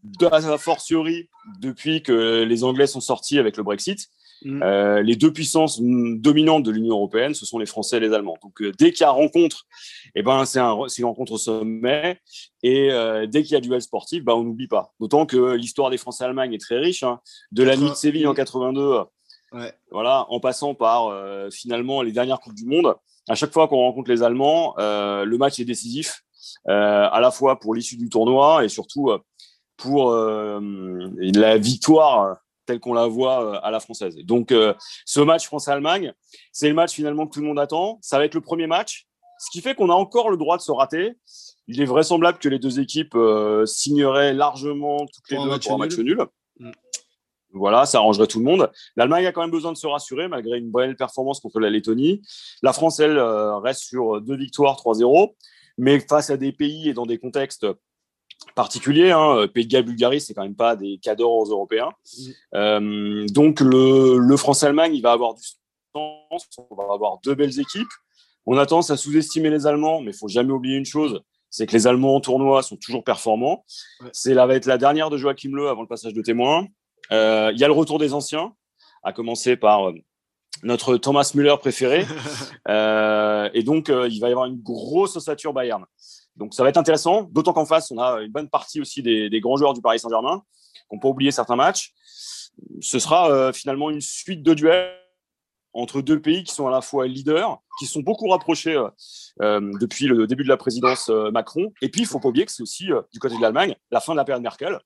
De 0.02 0.26
la 0.26 0.58
fortiori, 0.58 1.30
depuis 1.60 2.02
que 2.02 2.42
les 2.42 2.64
Anglais 2.64 2.86
sont 2.86 3.00
sortis 3.00 3.38
avec 3.38 3.56
le 3.56 3.62
Brexit, 3.62 4.08
mm. 4.44 4.62
euh, 4.62 5.02
les 5.02 5.16
deux 5.16 5.32
puissances 5.32 5.80
dominantes 5.80 6.64
de 6.64 6.70
l'Union 6.70 6.96
européenne, 6.96 7.34
ce 7.34 7.46
sont 7.46 7.58
les 7.58 7.66
Français 7.66 7.98
et 7.98 8.00
les 8.00 8.12
Allemands. 8.12 8.36
Donc, 8.42 8.60
euh, 8.62 8.72
dès 8.78 8.92
qu'il 8.92 9.02
y 9.02 9.04
a 9.04 9.10
rencontre, 9.10 9.66
eh 10.14 10.22
ben, 10.22 10.44
c'est 10.44 10.58
un, 10.58 10.76
une 10.98 11.04
rencontre 11.04 11.32
au 11.32 11.38
sommet. 11.38 12.20
Et 12.62 12.90
euh, 12.90 13.26
dès 13.26 13.42
qu'il 13.42 13.52
y 13.52 13.56
a 13.56 13.60
duel 13.60 13.82
sportif, 13.82 14.24
ben, 14.24 14.34
on 14.34 14.44
n'oublie 14.44 14.68
pas. 14.68 14.92
D'autant 15.00 15.26
que 15.26 15.54
l'histoire 15.54 15.90
des 15.90 15.98
Français-Allemagne 15.98 16.52
est 16.52 16.60
très 16.60 16.78
riche. 16.78 17.02
Hein. 17.02 17.20
De 17.52 17.62
la 17.62 17.76
nuit 17.76 17.90
de 17.90 17.94
Séville 17.94 18.26
en 18.26 18.34
82, 18.34 19.00
ouais. 19.52 19.72
voilà, 19.90 20.26
en 20.28 20.40
passant 20.40 20.74
par 20.74 21.12
finalement 21.52 22.02
les 22.02 22.12
dernières 22.12 22.40
Coupes 22.40 22.54
du 22.54 22.66
Monde. 22.66 22.94
À 23.28 23.34
chaque 23.34 23.52
fois 23.52 23.68
qu'on 23.68 23.78
rencontre 23.78 24.10
les 24.10 24.22
Allemands, 24.22 24.74
le 24.78 25.36
match 25.36 25.60
est 25.60 25.64
décisif, 25.64 26.22
à 26.66 27.20
la 27.20 27.30
fois 27.30 27.58
pour 27.58 27.74
l'issue 27.74 27.96
du 27.96 28.08
tournoi 28.08 28.64
et 28.64 28.68
surtout 28.68 29.10
pour 29.76 30.12
la 30.14 31.58
victoire 31.58 32.38
telle 32.70 32.80
qu'on 32.80 32.94
la 32.94 33.06
voit 33.06 33.58
à 33.58 33.70
la 33.70 33.80
française. 33.80 34.16
Donc, 34.24 34.54
ce 35.04 35.20
match 35.20 35.46
France-Allemagne, 35.46 36.12
c'est 36.52 36.68
le 36.68 36.74
match 36.74 36.92
finalement 36.92 37.26
que 37.26 37.34
tout 37.34 37.40
le 37.40 37.46
monde 37.46 37.58
attend. 37.58 37.98
Ça 38.02 38.18
va 38.18 38.24
être 38.24 38.34
le 38.34 38.40
premier 38.40 38.66
match, 38.66 39.06
ce 39.38 39.50
qui 39.50 39.60
fait 39.60 39.74
qu'on 39.74 39.90
a 39.90 39.94
encore 39.94 40.30
le 40.30 40.36
droit 40.36 40.56
de 40.56 40.62
se 40.62 40.72
rater. 40.72 41.14
Il 41.66 41.80
est 41.80 41.86
vraisemblable 41.86 42.38
que 42.38 42.48
les 42.48 42.58
deux 42.58 42.80
équipes 42.80 43.16
signeraient 43.64 44.32
largement 44.32 44.98
toutes 45.06 45.30
les 45.30 45.36
deux 45.36 45.58
pour 45.58 45.72
un 45.72 45.78
match 45.78 45.98
nul. 45.98 46.24
Mm. 46.58 46.70
Voilà, 47.52 47.84
ça 47.84 47.98
arrangerait 47.98 48.26
tout 48.26 48.38
le 48.38 48.44
monde. 48.44 48.70
L'Allemagne 48.96 49.26
a 49.26 49.32
quand 49.32 49.40
même 49.40 49.50
besoin 49.50 49.72
de 49.72 49.76
se 49.76 49.86
rassurer 49.86 50.28
malgré 50.28 50.58
une 50.58 50.70
belle 50.70 50.94
performance 50.96 51.40
contre 51.40 51.58
la 51.58 51.68
Lettonie. 51.68 52.22
La 52.62 52.72
France, 52.72 53.00
elle, 53.00 53.18
reste 53.18 53.82
sur 53.82 54.20
deux 54.20 54.36
victoires, 54.36 54.76
3-0. 54.76 55.34
Mais 55.78 55.98
face 55.98 56.30
à 56.30 56.36
des 56.36 56.52
pays 56.52 56.88
et 56.88 56.94
dans 56.94 57.06
des 57.06 57.18
contextes 57.18 57.66
particulier. 58.54 59.10
Hein. 59.10 59.46
Pays 59.52 59.66
de 59.66 59.70
Galles, 59.70 59.84
Bulgarie, 59.84 60.20
c'est 60.20 60.34
quand 60.34 60.42
même 60.42 60.54
pas 60.54 60.76
des 60.76 60.98
cadeaux 60.98 61.30
aux 61.30 61.46
Européens. 61.46 61.90
Euh, 62.54 63.26
donc 63.28 63.60
le, 63.60 64.18
le 64.18 64.36
France-Allemagne, 64.36 64.94
il 64.94 65.02
va 65.02 65.12
avoir 65.12 65.34
du 65.34 65.42
sens. 65.42 66.48
On 66.70 66.74
va 66.74 66.92
avoir 66.92 67.20
deux 67.24 67.34
belles 67.34 67.58
équipes. 67.58 67.88
On 68.46 68.56
a 68.58 68.66
tendance 68.66 68.90
à 68.90 68.96
sous-estimer 68.96 69.50
les 69.50 69.66
Allemands, 69.66 70.00
mais 70.00 70.12
il 70.12 70.16
faut 70.16 70.28
jamais 70.28 70.52
oublier 70.52 70.76
une 70.76 70.86
chose, 70.86 71.22
c'est 71.50 71.66
que 71.66 71.72
les 71.72 71.86
Allemands 71.86 72.16
en 72.16 72.20
tournoi 72.20 72.62
sont 72.62 72.76
toujours 72.76 73.04
performants. 73.04 73.64
Ouais. 74.00 74.08
C'est 74.12 74.34
là 74.34 74.46
va 74.46 74.54
être 74.54 74.66
la 74.66 74.78
dernière 74.78 75.10
de 75.10 75.16
Joachim 75.16 75.50
Le 75.52 75.68
avant 75.68 75.82
le 75.82 75.88
passage 75.88 76.14
de 76.14 76.22
témoin. 76.22 76.66
Euh, 77.12 77.50
Il 77.54 77.60
y 77.60 77.64
a 77.64 77.66
le 77.66 77.72
retour 77.72 77.98
des 77.98 78.14
anciens, 78.14 78.54
à 79.02 79.12
commencer 79.12 79.56
par 79.56 79.90
euh, 79.90 79.94
notre 80.62 80.96
Thomas 80.96 81.30
Müller 81.34 81.56
préféré. 81.60 82.06
Euh, 82.68 83.48
et 83.52 83.64
donc, 83.64 83.88
euh, 83.88 84.06
il 84.08 84.20
va 84.20 84.28
y 84.28 84.30
avoir 84.30 84.46
une 84.46 84.60
grosse 84.60 85.16
ossature 85.16 85.52
Bayern. 85.52 85.84
Donc, 86.40 86.54
ça 86.54 86.64
va 86.64 86.70
être 86.70 86.78
intéressant, 86.78 87.22
d'autant 87.30 87.52
qu'en 87.52 87.66
face, 87.66 87.92
on 87.92 87.98
a 87.98 88.20
une 88.22 88.32
bonne 88.32 88.48
partie 88.48 88.80
aussi 88.80 89.02
des, 89.02 89.30
des 89.30 89.40
grands 89.40 89.56
joueurs 89.56 89.74
du 89.74 89.82
Paris 89.82 90.00
Saint-Germain, 90.00 90.42
qui 90.72 90.94
n'ont 90.94 90.98
pas 90.98 91.08
oublié 91.08 91.30
certains 91.30 91.54
matchs. 91.54 91.92
Ce 92.80 92.98
sera 92.98 93.30
euh, 93.30 93.52
finalement 93.52 93.90
une 93.90 94.00
suite 94.00 94.42
de 94.42 94.54
duels 94.54 94.96
entre 95.72 96.00
deux 96.00 96.20
pays 96.20 96.42
qui 96.42 96.52
sont 96.52 96.66
à 96.66 96.70
la 96.70 96.80
fois 96.80 97.06
leaders, 97.06 97.58
qui 97.78 97.86
sont 97.86 98.00
beaucoup 98.00 98.28
rapprochés 98.28 98.74
euh, 98.74 98.88
euh, 99.42 99.60
depuis 99.80 100.06
le 100.06 100.26
début 100.26 100.42
de 100.42 100.48
la 100.48 100.56
présidence 100.56 101.08
euh, 101.10 101.30
Macron. 101.30 101.72
Et 101.82 101.88
puis, 101.88 102.00
il 102.00 102.06
faut 102.06 102.18
pas 102.18 102.28
oublier 102.28 102.46
que 102.46 102.52
c'est 102.52 102.62
aussi, 102.62 102.88
du 103.12 103.18
côté 103.20 103.36
de 103.36 103.40
l'Allemagne, 103.40 103.76
la 103.90 104.00
fin 104.00 104.12
de 104.12 104.16
la 104.16 104.24
période 104.24 104.42
Merkel. 104.42 104.78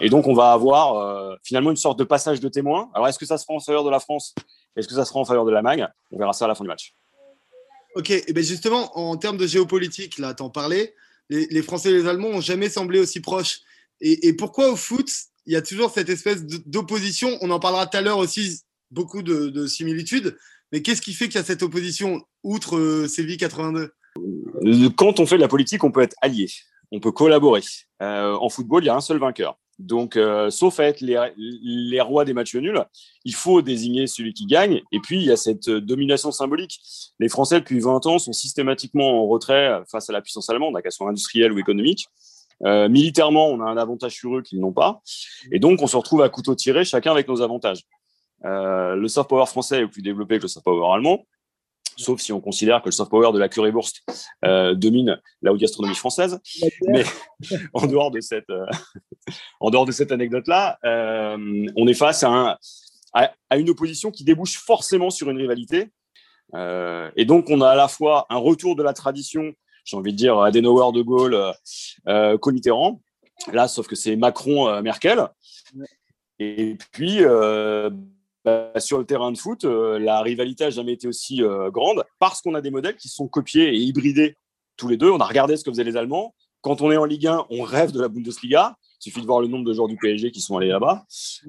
Et 0.00 0.08
donc, 0.08 0.26
on 0.26 0.34
va 0.34 0.50
avoir 0.50 1.38
finalement 1.44 1.70
une 1.70 1.76
sorte 1.76 2.00
de 2.00 2.04
passage 2.04 2.40
de 2.40 2.48
témoin. 2.48 2.90
Alors, 2.94 3.06
est-ce 3.06 3.18
que 3.18 3.26
ça 3.26 3.38
sera 3.38 3.54
en 3.54 3.60
faveur 3.60 3.84
de 3.84 3.90
la 3.90 4.00
France? 4.00 4.34
Est-ce 4.74 4.88
que 4.88 4.94
ça 4.94 5.04
sera 5.04 5.20
en 5.20 5.24
faveur 5.24 5.44
de 5.44 5.52
l'Allemagne? 5.52 5.86
On 6.10 6.18
verra 6.18 6.32
ça 6.32 6.46
à 6.46 6.48
la 6.48 6.56
fin 6.56 6.64
du 6.64 6.68
match. 6.68 6.94
Ok, 7.96 8.10
et 8.10 8.32
ben 8.34 8.44
justement, 8.44 8.96
en 8.98 9.16
termes 9.16 9.38
de 9.38 9.46
géopolitique, 9.46 10.18
là, 10.18 10.34
t'en 10.34 10.50
parlais, 10.50 10.94
les, 11.30 11.62
Français 11.62 11.88
et 11.88 11.94
les 11.94 12.06
Allemands 12.06 12.28
ont 12.28 12.40
jamais 12.42 12.68
semblé 12.68 12.98
aussi 12.98 13.20
proches. 13.20 13.60
Et, 14.02 14.34
pourquoi 14.34 14.70
au 14.70 14.76
foot, 14.76 15.08
il 15.46 15.54
y 15.54 15.56
a 15.56 15.62
toujours 15.62 15.90
cette 15.90 16.10
espèce 16.10 16.44
d'opposition? 16.44 17.38
On 17.40 17.50
en 17.50 17.58
parlera 17.58 17.86
tout 17.86 17.96
à 17.96 18.02
l'heure 18.02 18.18
aussi, 18.18 18.60
beaucoup 18.90 19.22
de, 19.22 19.48
de 19.48 19.66
similitudes. 19.66 20.36
Mais 20.72 20.82
qu'est-ce 20.82 21.00
qui 21.00 21.14
fait 21.14 21.24
qu'il 21.28 21.36
y 21.36 21.38
a 21.38 21.44
cette 21.44 21.62
opposition, 21.62 22.22
outre 22.42 22.76
euh, 22.76 23.08
Séville 23.08 23.38
82 23.38 23.94
Euh, 24.18 24.90
Quand 24.94 25.18
on 25.18 25.24
fait 25.24 25.36
de 25.36 25.40
la 25.40 25.48
politique, 25.48 25.82
on 25.82 25.90
peut 25.90 26.02
être 26.02 26.16
allié, 26.20 26.48
on 26.92 27.00
peut 27.00 27.12
collaborer. 27.12 27.62
Euh, 28.02 28.34
en 28.34 28.50
football, 28.50 28.84
il 28.84 28.88
y 28.88 28.90
a 28.90 28.94
un 28.94 29.00
seul 29.00 29.18
vainqueur. 29.18 29.58
Donc, 29.78 30.16
euh, 30.16 30.48
sauf 30.50 30.80
être 30.80 31.02
les, 31.02 32.00
rois 32.00 32.24
des 32.24 32.32
matchs 32.32 32.54
nuls, 32.54 32.82
il 33.24 33.34
faut 33.34 33.60
désigner 33.60 34.06
celui 34.06 34.32
qui 34.32 34.46
gagne. 34.46 34.82
Et 34.90 35.00
puis, 35.00 35.18
il 35.18 35.24
y 35.24 35.30
a 35.30 35.36
cette 35.36 35.68
euh, 35.68 35.80
domination 35.80 36.30
symbolique. 36.32 36.80
Les 37.20 37.28
Français, 37.28 37.60
depuis 37.60 37.80
20 37.80 38.06
ans, 38.06 38.18
sont 38.18 38.32
systématiquement 38.32 39.22
en 39.22 39.26
retrait 39.26 39.82
face 39.90 40.08
à 40.08 40.12
la 40.12 40.22
puissance 40.22 40.48
allemande, 40.48 40.80
qu'elle 40.82 40.92
soit 40.92 41.08
industrielle 41.08 41.52
ou 41.52 41.58
économique. 41.58 42.08
Euh, 42.64 42.88
militairement, 42.88 43.48
on 43.48 43.60
a 43.60 43.64
un 43.64 43.76
avantage 43.76 44.14
sur 44.14 44.36
eux 44.36 44.42
qu'ils 44.42 44.60
n'ont 44.60 44.72
pas. 44.72 45.02
Et 45.52 45.58
donc, 45.58 45.82
on 45.82 45.86
se 45.86 45.96
retrouve 45.96 46.22
à 46.22 46.28
couteau 46.28 46.54
tiré, 46.54 46.84
chacun 46.84 47.12
avec 47.12 47.28
nos 47.28 47.42
avantages. 47.42 47.82
Euh, 48.44 48.94
le 48.96 49.08
soft 49.08 49.28
power 49.28 49.46
français 49.46 49.82
est 49.82 49.86
plus 49.86 50.02
développé 50.02 50.38
que 50.38 50.42
le 50.42 50.48
soft 50.48 50.64
power 50.64 50.94
allemand, 50.94 51.26
sauf 51.96 52.20
si 52.20 52.32
on 52.32 52.40
considère 52.40 52.80
que 52.82 52.88
le 52.88 52.92
soft 52.92 53.10
power 53.10 53.32
de 53.32 53.38
la 53.38 53.48
currywurst 53.48 54.02
euh, 54.44 54.74
domine 54.74 55.20
la 55.42 55.52
haute 55.52 55.60
gastronomie 55.60 55.94
française. 55.94 56.38
Mais 56.88 57.04
en 57.74 57.86
dehors 57.86 58.10
de 58.10 58.20
cette, 58.20 58.50
euh, 58.50 58.66
en 59.60 59.70
dehors 59.70 59.86
de 59.86 59.92
cette 59.92 60.12
anecdote-là, 60.12 60.78
euh, 60.84 61.66
on 61.76 61.86
est 61.86 61.94
face 61.94 62.22
à, 62.22 62.28
un, 62.28 62.58
à, 63.12 63.32
à, 63.50 63.56
une 63.56 63.70
opposition 63.70 64.10
qui 64.10 64.24
débouche 64.24 64.58
forcément 64.58 65.10
sur 65.10 65.30
une 65.30 65.38
rivalité. 65.38 65.90
Euh, 66.54 67.10
et 67.16 67.24
donc, 67.24 67.50
on 67.50 67.60
a 67.60 67.70
à 67.70 67.76
la 67.76 67.88
fois 67.88 68.26
un 68.30 68.36
retour 68.36 68.76
de 68.76 68.82
la 68.82 68.92
tradition, 68.92 69.52
j'ai 69.84 69.96
envie 69.96 70.12
de 70.12 70.16
dire 70.16 70.38
Adenauer, 70.38 70.92
De 70.92 71.02
Gaulle, 71.02 71.54
euh, 72.08 72.38
Mitterrand. 72.46 73.00
Là, 73.52 73.68
sauf 73.68 73.86
que 73.86 73.96
c'est 73.96 74.16
Macron-Merkel. 74.16 75.28
Et 76.38 76.76
puis, 76.92 77.20
bah, 78.46 78.70
sur 78.78 78.98
le 78.98 79.04
terrain 79.04 79.32
de 79.32 79.36
foot, 79.36 79.64
euh, 79.64 79.98
la 79.98 80.22
rivalité 80.22 80.62
n'a 80.62 80.70
jamais 80.70 80.92
été 80.92 81.08
aussi 81.08 81.42
euh, 81.42 81.68
grande 81.68 82.04
parce 82.20 82.40
qu'on 82.40 82.54
a 82.54 82.60
des 82.60 82.70
modèles 82.70 82.96
qui 82.96 83.08
sont 83.08 83.26
copiés 83.26 83.74
et 83.74 83.76
hybridés 83.76 84.36
tous 84.76 84.86
les 84.86 84.96
deux. 84.96 85.10
On 85.10 85.18
a 85.18 85.24
regardé 85.24 85.56
ce 85.56 85.64
que 85.64 85.70
faisaient 85.72 85.82
les 85.82 85.96
Allemands. 85.96 86.32
Quand 86.60 86.80
on 86.80 86.92
est 86.92 86.96
en 86.96 87.06
Ligue 87.06 87.26
1, 87.26 87.46
on 87.50 87.62
rêve 87.62 87.90
de 87.90 88.00
la 88.00 88.06
Bundesliga. 88.06 88.76
Il 89.00 89.10
suffit 89.10 89.20
de 89.20 89.26
voir 89.26 89.40
le 89.40 89.48
nombre 89.48 89.64
de 89.64 89.72
joueurs 89.72 89.88
du 89.88 89.96
PSG 89.96 90.30
qui 90.30 90.40
sont 90.40 90.56
allés 90.56 90.68
là-bas. 90.68 91.04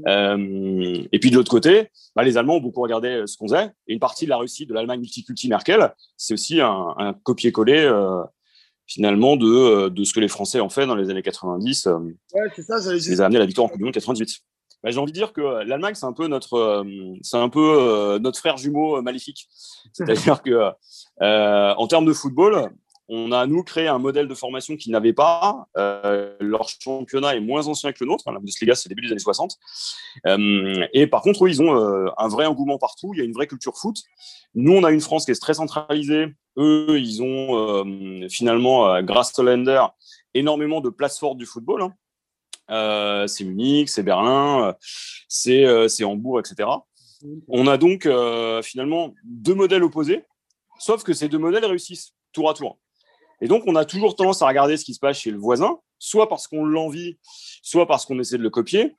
Euh, 0.08 1.04
et 1.12 1.20
puis 1.20 1.30
de 1.30 1.36
l'autre 1.36 1.52
côté, 1.52 1.90
bah, 2.16 2.24
les 2.24 2.36
Allemands 2.36 2.56
ont 2.56 2.62
beaucoup 2.62 2.82
regardé 2.82 3.24
ce 3.28 3.38
qu'on 3.38 3.48
faisait. 3.48 3.70
Et 3.88 3.94
une 3.94 4.00
partie 4.00 4.26
de 4.26 4.32
la 4.32 4.38
Russie, 4.38 4.66
de 4.66 4.74
l'Allemagne 4.74 5.00
multiculti 5.00 5.50
Merkel, 5.50 5.94
c'est 6.18 6.34
aussi 6.34 6.62
un, 6.62 6.96
un 6.98 7.14
copier-coller 7.14 7.88
finalement 8.88 9.36
de, 9.36 9.90
de 9.90 10.04
ce 10.04 10.14
que 10.14 10.20
les 10.20 10.30
Français 10.30 10.62
ont 10.62 10.70
fait 10.70 10.88
dans 10.88 10.96
les 10.96 11.10
années 11.10 11.22
90. 11.22 11.88
Euh, 11.88 12.00
ouais, 12.34 12.42
c'est 12.56 12.64
ça, 12.64 12.78
les 12.92 13.22
a 13.22 13.26
amenés 13.26 13.38
à 13.38 13.42
la 13.42 13.46
victoire 13.46 13.66
en 13.66 13.70
Coupe 13.70 13.78
du 13.78 13.84
Monde 13.84 13.94
98. 13.94 14.40
Bah, 14.88 14.92
j'ai 14.92 15.00
envie 15.00 15.12
de 15.12 15.18
dire 15.18 15.34
que 15.34 15.42
l'Allemagne, 15.66 15.96
c'est 15.96 16.06
un 16.06 16.14
peu 16.14 16.28
notre, 16.28 16.54
euh, 16.54 16.86
c'est 17.22 17.36
un 17.36 17.50
peu 17.50 17.60
euh, 17.60 18.20
notre 18.20 18.40
frère 18.40 18.56
jumeau 18.56 19.02
maléfique. 19.02 19.50
C'est-à-dire 19.92 20.42
que, 20.42 20.72
euh, 21.22 21.74
en 21.76 21.88
termes 21.88 22.06
de 22.06 22.14
football, 22.14 22.72
on 23.10 23.34
a 23.34 23.46
nous 23.48 23.64
créé 23.64 23.90
un 23.90 23.98
modèle 24.00 24.30
de 24.30 24.34
formation 24.34 24.78
qu'ils 24.78 24.94
n'avaient 24.94 25.12
pas. 25.12 25.68
Euh, 25.76 26.38
leur 26.40 26.70
championnat 26.70 27.36
est 27.36 27.42
moins 27.42 27.68
ancien 27.68 27.92
que 27.92 27.98
le 28.00 28.06
nôtre. 28.10 28.32
La 28.32 28.40
Bundesliga, 28.40 28.76
c'est 28.76 28.88
début 28.88 29.02
des 29.02 29.12
années 29.12 29.20
60. 29.20 29.58
Euh, 30.26 30.88
et 30.94 31.06
par 31.06 31.22
contre, 31.22 31.44
eux, 31.44 31.50
ils 31.50 31.62
ont 31.62 31.76
euh, 31.76 32.08
un 32.18 32.30
vrai 32.30 32.46
engouement 32.46 32.78
partout. 32.78 33.12
Il 33.14 33.18
y 33.18 33.22
a 33.22 33.26
une 33.26 33.34
vraie 33.34 33.48
culture 33.48 33.76
foot. 33.78 33.98
Nous, 34.56 34.72
on 34.72 34.86
a 34.86 34.92
une 34.92 35.02
France 35.02 35.26
qui 35.26 35.32
est 35.32 35.42
très 35.42 35.56
centralisée. 35.56 36.28
Eux, 36.58 36.98
ils 36.98 37.22
ont 37.22 37.58
euh, 37.58 38.30
finalement, 38.30 39.02
grâce 39.02 39.38
au 39.38 39.44
Länder, 39.44 39.84
énormément 40.34 40.80
de 40.80 40.90
places 40.90 41.20
fortes 41.20 41.38
du 41.38 41.46
football. 41.46 41.82
Hein. 41.82 41.94
Euh, 42.70 43.28
c'est 43.28 43.44
Munich, 43.44 43.90
c'est 43.90 44.04
Berlin, 44.04 44.76
c'est 45.28 45.66
euh, 45.66 45.88
Hambourg, 46.04 46.40
etc. 46.40 46.70
On 47.48 47.68
a 47.68 47.78
donc 47.78 48.06
euh, 48.06 48.62
finalement 48.62 49.14
deux 49.24 49.56
modèles 49.56 49.84
opposés, 49.84 50.24
sauf 50.80 51.04
que 51.04 51.14
ces 51.14 51.30
deux 51.30 51.40
modèles 51.40 51.66
réussissent 51.66 52.14
tour 52.32 52.50
à 52.50 52.54
tour. 52.54 52.78
Et 53.42 53.48
donc, 53.48 53.64
on 53.68 53.76
a 53.76 53.86
toujours 53.86 54.16
tendance 54.16 54.42
à 54.42 54.48
regarder 54.48 54.78
ce 54.78 54.86
qui 54.86 54.94
se 54.94 55.00
passe 55.00 55.20
chez 55.20 55.32
le 55.32 55.38
voisin, 55.38 55.80
soit 56.00 56.28
parce 56.28 56.48
qu'on 56.48 56.66
l'envie, 56.66 57.18
soit 57.62 57.88
parce 57.88 58.06
qu'on 58.06 58.20
essaie 58.20 58.38
de 58.38 58.44
le 58.44 58.50
copier. 58.50 58.96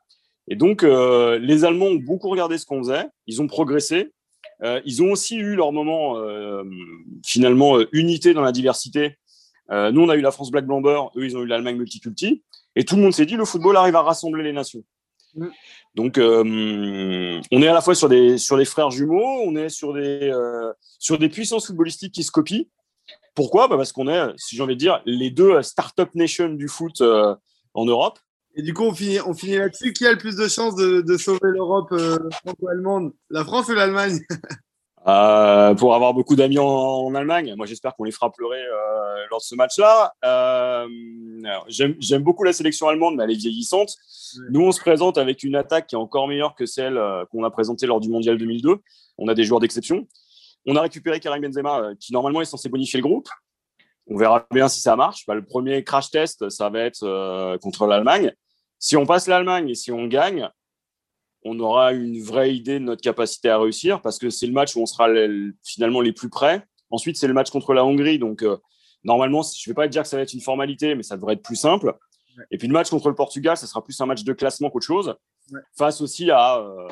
Et 0.49 0.57
donc, 0.57 0.83
euh, 0.83 1.39
les 1.39 1.65
Allemands 1.65 1.87
ont 1.87 1.97
beaucoup 1.97 2.29
regardé 2.29 2.57
ce 2.57 2.65
qu'on 2.65 2.83
faisait, 2.83 3.07
ils 3.27 3.43
ont 3.43 3.47
progressé. 3.47 4.13
Euh, 4.63 4.81
ils 4.85 5.03
ont 5.03 5.13
aussi 5.13 5.37
eu 5.37 5.55
leur 5.55 5.73
moment, 5.73 6.19
euh, 6.19 6.65
finalement, 7.25 7.79
unité 7.93 8.35
dans 8.35 8.43
la 8.43 8.53
diversité. 8.53 9.17
nous, 9.71 10.01
on 10.01 10.09
a 10.09 10.17
eu 10.17 10.21
la 10.21 10.31
France 10.31 10.51
Black 10.51 10.67
Blamber, 10.67 11.11
eux, 11.17 11.25
ils 11.25 11.37
ont 11.37 11.43
eu 11.43 11.47
l'Allemagne 11.47 11.77
multiculti. 11.77 12.43
Et 12.77 12.85
tout 12.85 12.97
le 12.97 13.03
monde 13.03 13.13
s'est 13.13 13.27
dit, 13.27 13.37
le 13.37 13.45
football 13.45 13.77
arrive 13.77 13.97
à 13.97 14.03
rassembler 14.03 14.43
les 14.43 14.53
nations. 14.53 14.83
Mmh. 15.35 15.47
Donc, 15.95 16.19
euh, 16.19 17.41
on 17.53 17.63
est 17.63 17.69
à 17.69 17.75
la 17.75 17.81
fois 17.81 17.95
sur 17.95 18.09
des, 18.09 18.39
sur 18.39 18.57
des 18.57 18.65
frères 18.65 18.91
jumeaux, 18.91 19.43
on 19.45 19.57
est 19.57 19.69
sur 19.69 19.95
des, 19.95 20.31
euh, 20.33 20.73
sur 20.99 21.19
des 21.19 21.29
puissances 21.29 21.67
footballistiques 21.67 22.15
qui 22.15 22.23
se 22.23 22.31
copient. 22.31 22.65
Pourquoi? 23.35 23.69
Bah 23.69 23.77
Parce 23.77 23.93
qu'on 23.93 24.09
est, 24.09 24.33
si 24.37 24.57
j'ai 24.57 24.63
envie 24.63 24.75
de 24.75 24.81
dire, 24.81 25.03
les 25.07 25.31
deux 25.31 25.61
start-up 25.63 26.15
nations 26.15 26.49
du 26.49 26.69
foot 26.69 27.01
euh, 27.01 27.35
en 27.75 27.85
Europe. 27.85 28.19
Et 28.57 28.63
du 28.63 28.75
coup, 28.75 28.85
on 28.85 28.95
finit, 28.95 29.21
on 29.21 29.35
finit 29.35 29.57
là-dessus. 29.57 29.93
Qui 29.93 30.07
a 30.07 30.13
le 30.13 30.19
plus 30.19 30.37
de 30.37 30.49
chances 30.49 30.75
de, 30.75 31.01
de 31.01 31.17
sauver 31.17 31.39
l'Europe 31.45 31.95
franco-allemande? 32.45 33.13
La 33.31 33.45
France 33.45 33.69
ou 33.69 33.73
l'Allemagne? 33.73 34.21
Euh, 35.09 35.75
pour 35.75 35.95
avoir 35.95 36.13
beaucoup 36.13 36.37
d'amis 36.37 36.59
en, 36.59 36.67
en, 36.67 37.15
Allemagne. 37.15 37.55
Moi, 37.57 37.65
j'espère 37.65 37.95
qu'on 37.97 38.05
les 38.05 38.11
fera 38.11 38.31
pleurer 38.31 38.61
euh, 38.61 39.25
lors 39.31 39.39
de 39.39 39.45
ce 39.45 39.55
match-là. 39.55 40.13
Euh, 40.23 40.87
J'aime 41.69 42.23
beaucoup 42.23 42.45
la 42.45 42.53
sélection 42.53 42.89
allemande, 42.89 43.17
mais 43.17 43.25
elle 43.25 43.31
est 43.31 43.39
vieillissante. 43.39 43.97
Nous, 44.51 44.61
on 44.61 44.71
se 44.71 44.81
présente 44.81 45.17
avec 45.17 45.45
une 45.45 45.57
attaque 45.57 45.87
qui 45.87 45.95
est 45.95 45.99
encore 45.99 46.29
meilleure 46.29 46.55
que 46.55 46.67
celle 46.67 47.01
qu'on 47.31 47.43
a 47.45 47.51
présentée 47.51 47.87
lors 47.87 48.01
du 48.01 48.11
Mondial 48.11 48.37
2002. 48.37 48.77
On 49.17 49.29
a 49.29 49.35
des 49.35 49.45
joueurs 49.45 49.61
d'exception. 49.61 50.07
On 50.67 50.77
a 50.77 50.83
récupéré 50.83 51.21
Karim 51.21 51.43
Benzema, 51.43 51.95
qui 51.99 52.13
normalement 52.13 52.43
est 52.43 52.47
censé 52.47 52.69
bonifier 52.69 52.99
le 52.99 53.05
groupe. 53.09 53.29
On 54.09 54.17
verra 54.19 54.47
bien 54.51 54.69
si 54.69 54.81
ça 54.81 54.95
marche. 54.97 55.25
Bah, 55.27 55.35
le 55.35 55.45
premier 55.45 55.85
crash 55.85 56.11
test, 56.11 56.51
ça 56.51 56.69
va 56.69 56.81
être 56.81 57.57
contre 57.63 57.87
l'Allemagne. 57.87 58.35
Si 58.79 58.97
on 58.97 59.07
passe 59.07 59.27
l'Allemagne 59.27 59.71
et 59.71 59.75
si 59.75 59.91
on 59.91 60.07
gagne, 60.07 60.51
on 61.49 61.59
aura 61.61 61.93
une 61.93 62.21
vraie 62.21 62.55
idée 62.55 62.79
de 62.79 62.85
notre 62.85 63.03
capacité 63.03 63.49
à 63.49 63.59
réussir 63.59 64.03
parce 64.03 64.19
que 64.19 64.31
c'est 64.31 64.47
le 64.47 64.53
match 64.53 64.77
où 64.77 64.81
on 64.81 64.87
sera 64.87 65.09
finalement 65.65 66.01
les 66.01 66.13
plus 66.13 66.29
près. 66.29 66.65
Ensuite, 66.91 67.17
c'est 67.17 67.29
le 67.29 67.35
match 67.35 67.51
contre 67.51 67.75
la 67.75 67.85
Hongrie. 67.85 68.19
Donc, 68.19 68.43
euh, 68.43 68.57
normalement, 69.05 69.43
je 69.43 69.69
ne 69.69 69.73
vais 69.73 69.75
pas 69.75 69.89
dire 69.89 70.03
que 70.03 70.09
ça 70.09 70.17
va 70.17 70.23
être 70.23 70.33
une 70.33 70.41
formalité, 70.41 70.95
mais 70.95 71.03
ça 71.03 71.17
devrait 71.17 71.35
être 71.35 71.43
plus 71.43 71.57
simple. 71.57 71.87
Ouais. 72.37 72.45
Et 72.51 72.59
puis, 72.59 72.69
le 72.69 72.73
match 72.73 72.91
contre 72.91 73.09
le 73.09 73.15
Portugal, 73.15 73.57
ça 73.57 73.67
sera 73.67 73.83
plus 73.83 73.99
un 74.01 74.07
match 74.07 74.25
de 74.25 74.33
classement 74.33 74.71
qu'autre 74.71 74.87
chose, 74.87 75.15
ouais. 75.53 75.61
face 75.77 76.01
aussi 76.01 76.31
à, 76.31 76.59
euh, 76.59 76.89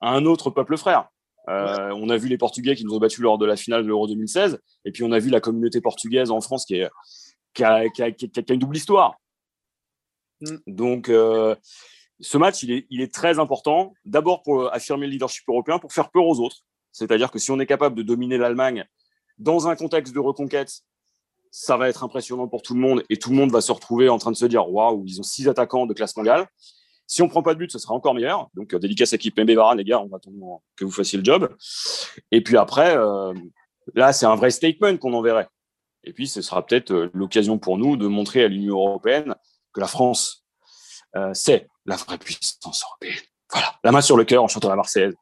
à, 0.00 0.10
un 0.12 0.24
autre 0.26 0.50
peuple 0.50 0.76
frère. 0.76 1.08
Euh, 1.48 1.88
ouais. 1.88 2.00
On 2.00 2.10
a 2.10 2.16
vu 2.16 2.28
les 2.28 2.38
Portugais 2.38 2.76
qui 2.76 2.84
nous 2.84 2.94
ont 2.94 2.98
battus 2.98 3.20
lors 3.20 3.38
de 3.38 3.46
la 3.46 3.56
finale 3.56 3.82
de 3.82 3.88
l'Euro 3.88 4.06
2016. 4.06 4.60
Et 4.84 4.92
puis, 4.92 5.04
on 5.04 5.12
a 5.12 5.18
vu 5.18 5.30
la 5.30 5.40
communauté 5.40 5.80
portugaise 5.80 6.30
en 6.30 6.40
France 6.40 6.64
qui, 6.64 6.76
est, 6.76 6.88
qui, 7.54 7.64
a, 7.64 7.88
qui, 7.88 8.02
a, 8.02 8.10
qui 8.10 8.26
a, 8.26 8.52
une 8.52 8.60
double 8.60 8.76
histoire. 8.76 9.16
Mm. 10.40 10.56
Donc, 10.66 11.10
ce 12.20 12.38
match, 12.38 12.62
il 12.62 12.72
est, 12.72 12.86
il 12.90 13.00
est 13.00 13.12
très 13.12 13.38
important. 13.38 13.94
D'abord 14.04 14.42
pour 14.42 14.72
affirmer 14.72 15.06
le 15.06 15.12
leadership 15.12 15.44
européen, 15.48 15.78
pour 15.78 15.92
faire 15.92 16.10
peur 16.10 16.26
aux 16.26 16.40
autres. 16.40 16.58
C'est-à-dire 16.92 17.30
que 17.30 17.38
si 17.38 17.50
on 17.50 17.60
est 17.60 17.66
capable 17.66 17.96
de 17.96 18.02
dominer 18.02 18.36
l'Allemagne 18.36 18.84
dans 19.38 19.68
un 19.68 19.76
contexte 19.76 20.14
de 20.14 20.20
reconquête, 20.20 20.82
ça 21.50 21.76
va 21.76 21.88
être 21.88 22.04
impressionnant 22.04 22.46
pour 22.46 22.62
tout 22.62 22.74
le 22.74 22.80
monde 22.80 23.02
et 23.10 23.16
tout 23.16 23.30
le 23.30 23.36
monde 23.36 23.50
va 23.50 23.60
se 23.60 23.72
retrouver 23.72 24.08
en 24.08 24.18
train 24.18 24.30
de 24.30 24.36
se 24.36 24.46
dire 24.46 24.70
waouh, 24.70 25.04
ils 25.06 25.18
ont 25.20 25.24
six 25.24 25.48
attaquants 25.48 25.86
de 25.86 25.94
classe 25.94 26.16
mondiale. 26.16 26.46
Si 27.06 27.22
on 27.22 27.28
prend 27.28 27.42
pas 27.42 27.54
de 27.54 27.58
but, 27.58 27.72
ce 27.72 27.78
sera 27.80 27.92
encore 27.92 28.14
meilleur. 28.14 28.48
Donc, 28.54 28.72
euh, 28.72 28.78
dédicace 28.78 29.12
à 29.12 29.16
l'équipe 29.16 29.36
MB 29.36 29.50
Varane, 29.50 29.78
les 29.78 29.84
gars, 29.84 30.00
on 30.00 30.06
va 30.06 30.18
attendre 30.18 30.62
que 30.76 30.84
vous 30.84 30.92
fassiez 30.92 31.18
le 31.18 31.24
job. 31.24 31.52
Et 32.30 32.40
puis 32.40 32.56
après, 32.56 32.96
euh, 32.96 33.34
là, 33.94 34.12
c'est 34.12 34.26
un 34.26 34.36
vrai 34.36 34.52
statement 34.52 34.96
qu'on 34.96 35.12
enverrait. 35.14 35.48
Et 36.04 36.12
puis, 36.12 36.28
ce 36.28 36.40
sera 36.40 36.64
peut-être 36.64 36.92
euh, 36.92 37.10
l'occasion 37.12 37.58
pour 37.58 37.78
nous 37.78 37.96
de 37.96 38.06
montrer 38.06 38.44
à 38.44 38.48
l'Union 38.48 38.76
européenne 38.76 39.34
que 39.72 39.80
la 39.80 39.88
France, 39.88 40.39
euh, 41.16 41.30
c'est 41.34 41.68
la 41.86 41.96
vraie 41.96 42.18
puissance 42.18 42.82
européenne. 42.84 43.22
Voilà, 43.52 43.74
la 43.82 43.92
main 43.92 44.00
sur 44.00 44.16
le 44.16 44.24
cœur 44.24 44.44
en 44.44 44.48
chantant 44.48 44.68
la 44.68 44.76
Marseillaise. 44.76 45.14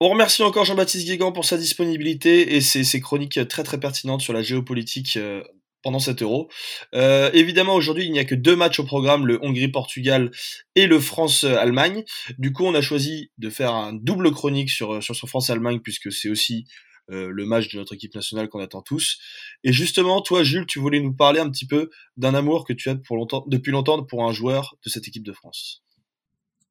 On 0.00 0.10
remercie 0.10 0.42
encore 0.42 0.66
Jean-Baptiste 0.66 1.06
Guégan 1.06 1.32
pour 1.32 1.46
sa 1.46 1.56
disponibilité 1.56 2.56
et 2.56 2.60
ses, 2.60 3.00
chroniques 3.00 3.48
très 3.48 3.62
très 3.62 3.80
pertinentes 3.80 4.20
sur 4.20 4.34
la 4.34 4.42
géopolitique 4.42 5.16
euh, 5.16 5.42
pendant 5.82 5.98
cet 5.98 6.20
euro. 6.20 6.50
Euh, 6.94 7.30
évidemment, 7.32 7.74
aujourd'hui, 7.74 8.04
il 8.04 8.12
n'y 8.12 8.18
a 8.18 8.24
que 8.24 8.34
deux 8.34 8.56
matchs 8.56 8.80
au 8.80 8.84
programme, 8.84 9.26
le 9.26 9.38
Hongrie-Portugal 9.42 10.30
et 10.74 10.86
le 10.86 11.00
France-Allemagne. 11.00 12.04
Du 12.36 12.52
coup, 12.52 12.66
on 12.66 12.74
a 12.74 12.82
choisi 12.82 13.30
de 13.38 13.48
faire 13.48 13.72
un 13.72 13.94
double 13.94 14.30
chronique 14.32 14.68
sur, 14.68 15.02
sur 15.02 15.16
ce 15.16 15.24
France-Allemagne 15.24 15.80
puisque 15.80 16.12
c'est 16.12 16.28
aussi 16.28 16.66
le 17.08 17.44
match 17.44 17.72
de 17.72 17.78
notre 17.78 17.94
équipe 17.94 18.14
nationale 18.14 18.48
qu'on 18.48 18.60
attend 18.60 18.82
tous. 18.82 19.18
Et 19.62 19.72
justement, 19.72 20.20
toi, 20.22 20.42
Jules, 20.42 20.66
tu 20.66 20.78
voulais 20.78 21.00
nous 21.00 21.12
parler 21.12 21.40
un 21.40 21.50
petit 21.50 21.66
peu 21.66 21.90
d'un 22.16 22.34
amour 22.34 22.64
que 22.64 22.72
tu 22.72 22.88
as 22.88 22.96
pour 22.96 23.16
longtemps, 23.16 23.44
depuis 23.46 23.72
longtemps 23.72 24.02
pour 24.04 24.24
un 24.24 24.32
joueur 24.32 24.76
de 24.84 24.90
cette 24.90 25.08
équipe 25.08 25.24
de 25.24 25.32
France. 25.32 25.84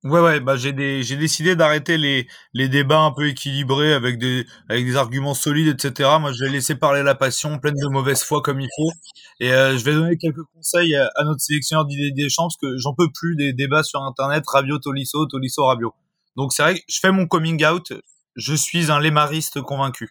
Ouais 0.03 0.19
ouais 0.19 0.41
bah 0.41 0.57
j'ai 0.57 0.73
décidé 0.73 1.55
d'arrêter 1.55 1.97
les 1.97 2.27
les 2.53 2.67
débats 2.67 2.99
un 2.99 3.11
peu 3.11 3.29
équilibrés 3.29 3.93
avec 3.93 4.17
des 4.17 4.45
avec 4.67 4.85
des 4.85 4.97
arguments 4.97 5.33
solides 5.33 5.69
etc. 5.69 6.09
Moi 6.19 6.33
je 6.33 6.43
vais 6.43 6.49
laisser 6.49 6.75
parler 6.75 7.03
la 7.03 7.15
passion 7.15 7.57
pleine 7.57 7.75
de 7.75 7.87
mauvaise 7.87 8.21
foi 8.21 8.41
comme 8.41 8.59
il 8.59 8.67
faut 8.75 8.91
et 9.39 9.53
euh, 9.53 9.77
je 9.77 9.83
vais 9.85 9.93
donner 9.93 10.17
quelques 10.17 10.43
conseils 10.53 10.93
à, 10.97 11.09
notre 11.23 11.39
sélectionneur 11.39 11.85
Didier 11.85 12.11
Deschamps 12.11 12.49
parce 12.49 12.57
que 12.57 12.77
j'en 12.79 12.93
peux 12.93 13.07
plus 13.13 13.37
des 13.37 13.53
débats 13.53 13.83
sur 13.83 14.01
internet 14.01 14.43
Rabiot 14.45 14.79
Tolisso 14.79 15.25
Tolisso 15.25 15.63
Rabiot. 15.65 15.93
Donc 16.35 16.51
c'est 16.51 16.63
vrai 16.63 16.75
que 16.75 16.81
je 16.89 16.99
fais 16.99 17.13
mon 17.13 17.25
coming 17.25 17.63
out, 17.63 17.93
je 18.35 18.55
suis 18.55 18.91
un 18.91 18.99
lémariste 18.99 19.61
convaincu. 19.61 20.09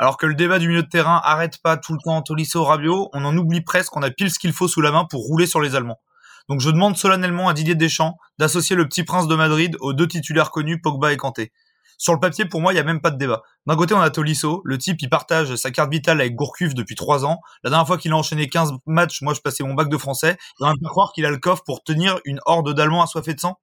Alors 0.00 0.16
que 0.16 0.24
le 0.24 0.34
débat 0.34 0.58
du 0.58 0.66
milieu 0.66 0.82
de 0.82 0.88
terrain 0.88 1.20
arrête 1.24 1.58
pas 1.62 1.76
tout 1.76 1.92
le 1.92 1.98
temps 2.02 2.22
Tolisso 2.22 2.64
Rabiot, 2.64 3.10
on 3.12 3.22
en 3.26 3.36
oublie 3.36 3.60
presque, 3.60 3.94
on 3.98 4.02
a 4.02 4.10
pile 4.10 4.30
ce 4.30 4.38
qu'il 4.38 4.54
faut 4.54 4.66
sous 4.66 4.80
la 4.80 4.92
main 4.92 5.04
pour 5.04 5.20
rouler 5.26 5.46
sur 5.46 5.60
les 5.60 5.76
Allemands. 5.76 6.00
Donc 6.48 6.60
je 6.62 6.70
demande 6.70 6.96
solennellement 6.96 7.50
à 7.50 7.52
Didier 7.52 7.74
Deschamps 7.74 8.16
d'associer 8.38 8.76
le 8.76 8.88
petit 8.88 9.04
prince 9.04 9.28
de 9.28 9.34
Madrid 9.34 9.76
aux 9.80 9.92
deux 9.92 10.08
titulaires 10.08 10.52
connus, 10.52 10.80
Pogba 10.80 11.12
et 11.12 11.18
Kanté. 11.18 11.52
Sur 11.98 12.14
le 12.14 12.18
papier, 12.18 12.46
pour 12.46 12.62
moi, 12.62 12.72
il 12.72 12.76
n'y 12.76 12.80
a 12.80 12.84
même 12.84 13.02
pas 13.02 13.10
de 13.10 13.18
débat. 13.18 13.42
D'un 13.66 13.76
côté, 13.76 13.92
on 13.92 14.00
a 14.00 14.08
Tolisso. 14.08 14.62
Le 14.64 14.78
type, 14.78 15.02
il 15.02 15.10
partage 15.10 15.54
sa 15.56 15.70
carte 15.70 15.92
vitale 15.92 16.18
avec 16.18 16.34
Gourcuff 16.34 16.72
depuis 16.72 16.94
trois 16.94 17.26
ans. 17.26 17.38
La 17.62 17.68
dernière 17.68 17.86
fois 17.86 17.98
qu'il 17.98 18.10
a 18.12 18.16
enchaîné 18.16 18.48
15 18.48 18.72
matchs, 18.86 19.20
moi, 19.20 19.34
je 19.34 19.40
passais 19.40 19.64
mon 19.64 19.74
bac 19.74 19.90
de 19.90 19.98
français. 19.98 20.38
Il 20.58 20.64
va 20.64 20.68
même 20.70 20.78
pas 20.82 20.88
croire 20.88 21.12
qu'il 21.12 21.26
a 21.26 21.30
le 21.30 21.36
coffre 21.36 21.62
pour 21.62 21.84
tenir 21.84 22.18
une 22.24 22.40
horde 22.46 22.72
d'Allemands 22.72 23.02
assoiffés 23.02 23.34
de 23.34 23.40
sang. 23.40 23.58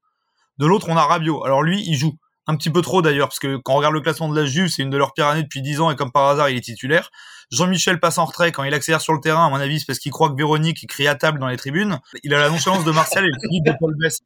De 0.60 0.68
l'autre, 0.68 0.86
on 0.88 0.98
a 0.98 1.04
Rabiot. 1.04 1.44
Alors 1.46 1.64
lui, 1.64 1.84
il 1.88 1.96
joue. 1.96 2.14
Un 2.48 2.56
petit 2.56 2.70
peu 2.70 2.82
trop 2.82 3.02
d'ailleurs, 3.02 3.28
parce 3.28 3.40
que 3.40 3.58
quand 3.58 3.74
on 3.74 3.78
regarde 3.78 3.94
le 3.94 4.00
classement 4.00 4.30
de 4.30 4.40
la 4.40 4.46
Juve, 4.46 4.70
c'est 4.70 4.82
une 4.82 4.90
de 4.90 4.98
leurs 4.98 5.14
pires 5.14 5.28
années 5.28 5.44
depuis 5.44 5.62
10 5.62 5.82
ans 5.82 5.92
et 5.92 5.96
comme 5.96 6.12
par 6.12 6.30
hasard, 6.30 6.50
il 6.50 6.58
est 6.58 6.62
titulaire. 6.62 7.12
Jean-Michel 7.52 8.00
passe 8.00 8.18
en 8.18 8.26
retrait 8.26 8.52
quand 8.52 8.64
il 8.64 8.74
accélère 8.74 9.02
sur 9.02 9.14
le 9.14 9.20
terrain, 9.20 9.46
à 9.46 9.50
mon 9.50 9.58
avis, 9.58 9.80
c'est 9.80 9.86
parce 9.86 10.00
qu'il 10.00 10.12
croit 10.12 10.30
que 10.30 10.36
Véronique 10.36 10.86
crie 10.88 11.08
à 11.08 11.16
table 11.16 11.40
dans 11.40 11.48
les 11.48 11.58
tribunes. 11.58 12.00
Il 12.24 12.34
a 12.34 12.40
la 12.40 12.50
nonchalance 12.50 12.84
de 12.84 12.92
Martial 12.92 13.26
et 13.26 13.28
le 13.28 13.50
clip 13.50 13.66
de 13.66 13.74
Paul 13.80 13.96
Bess. 13.98 14.20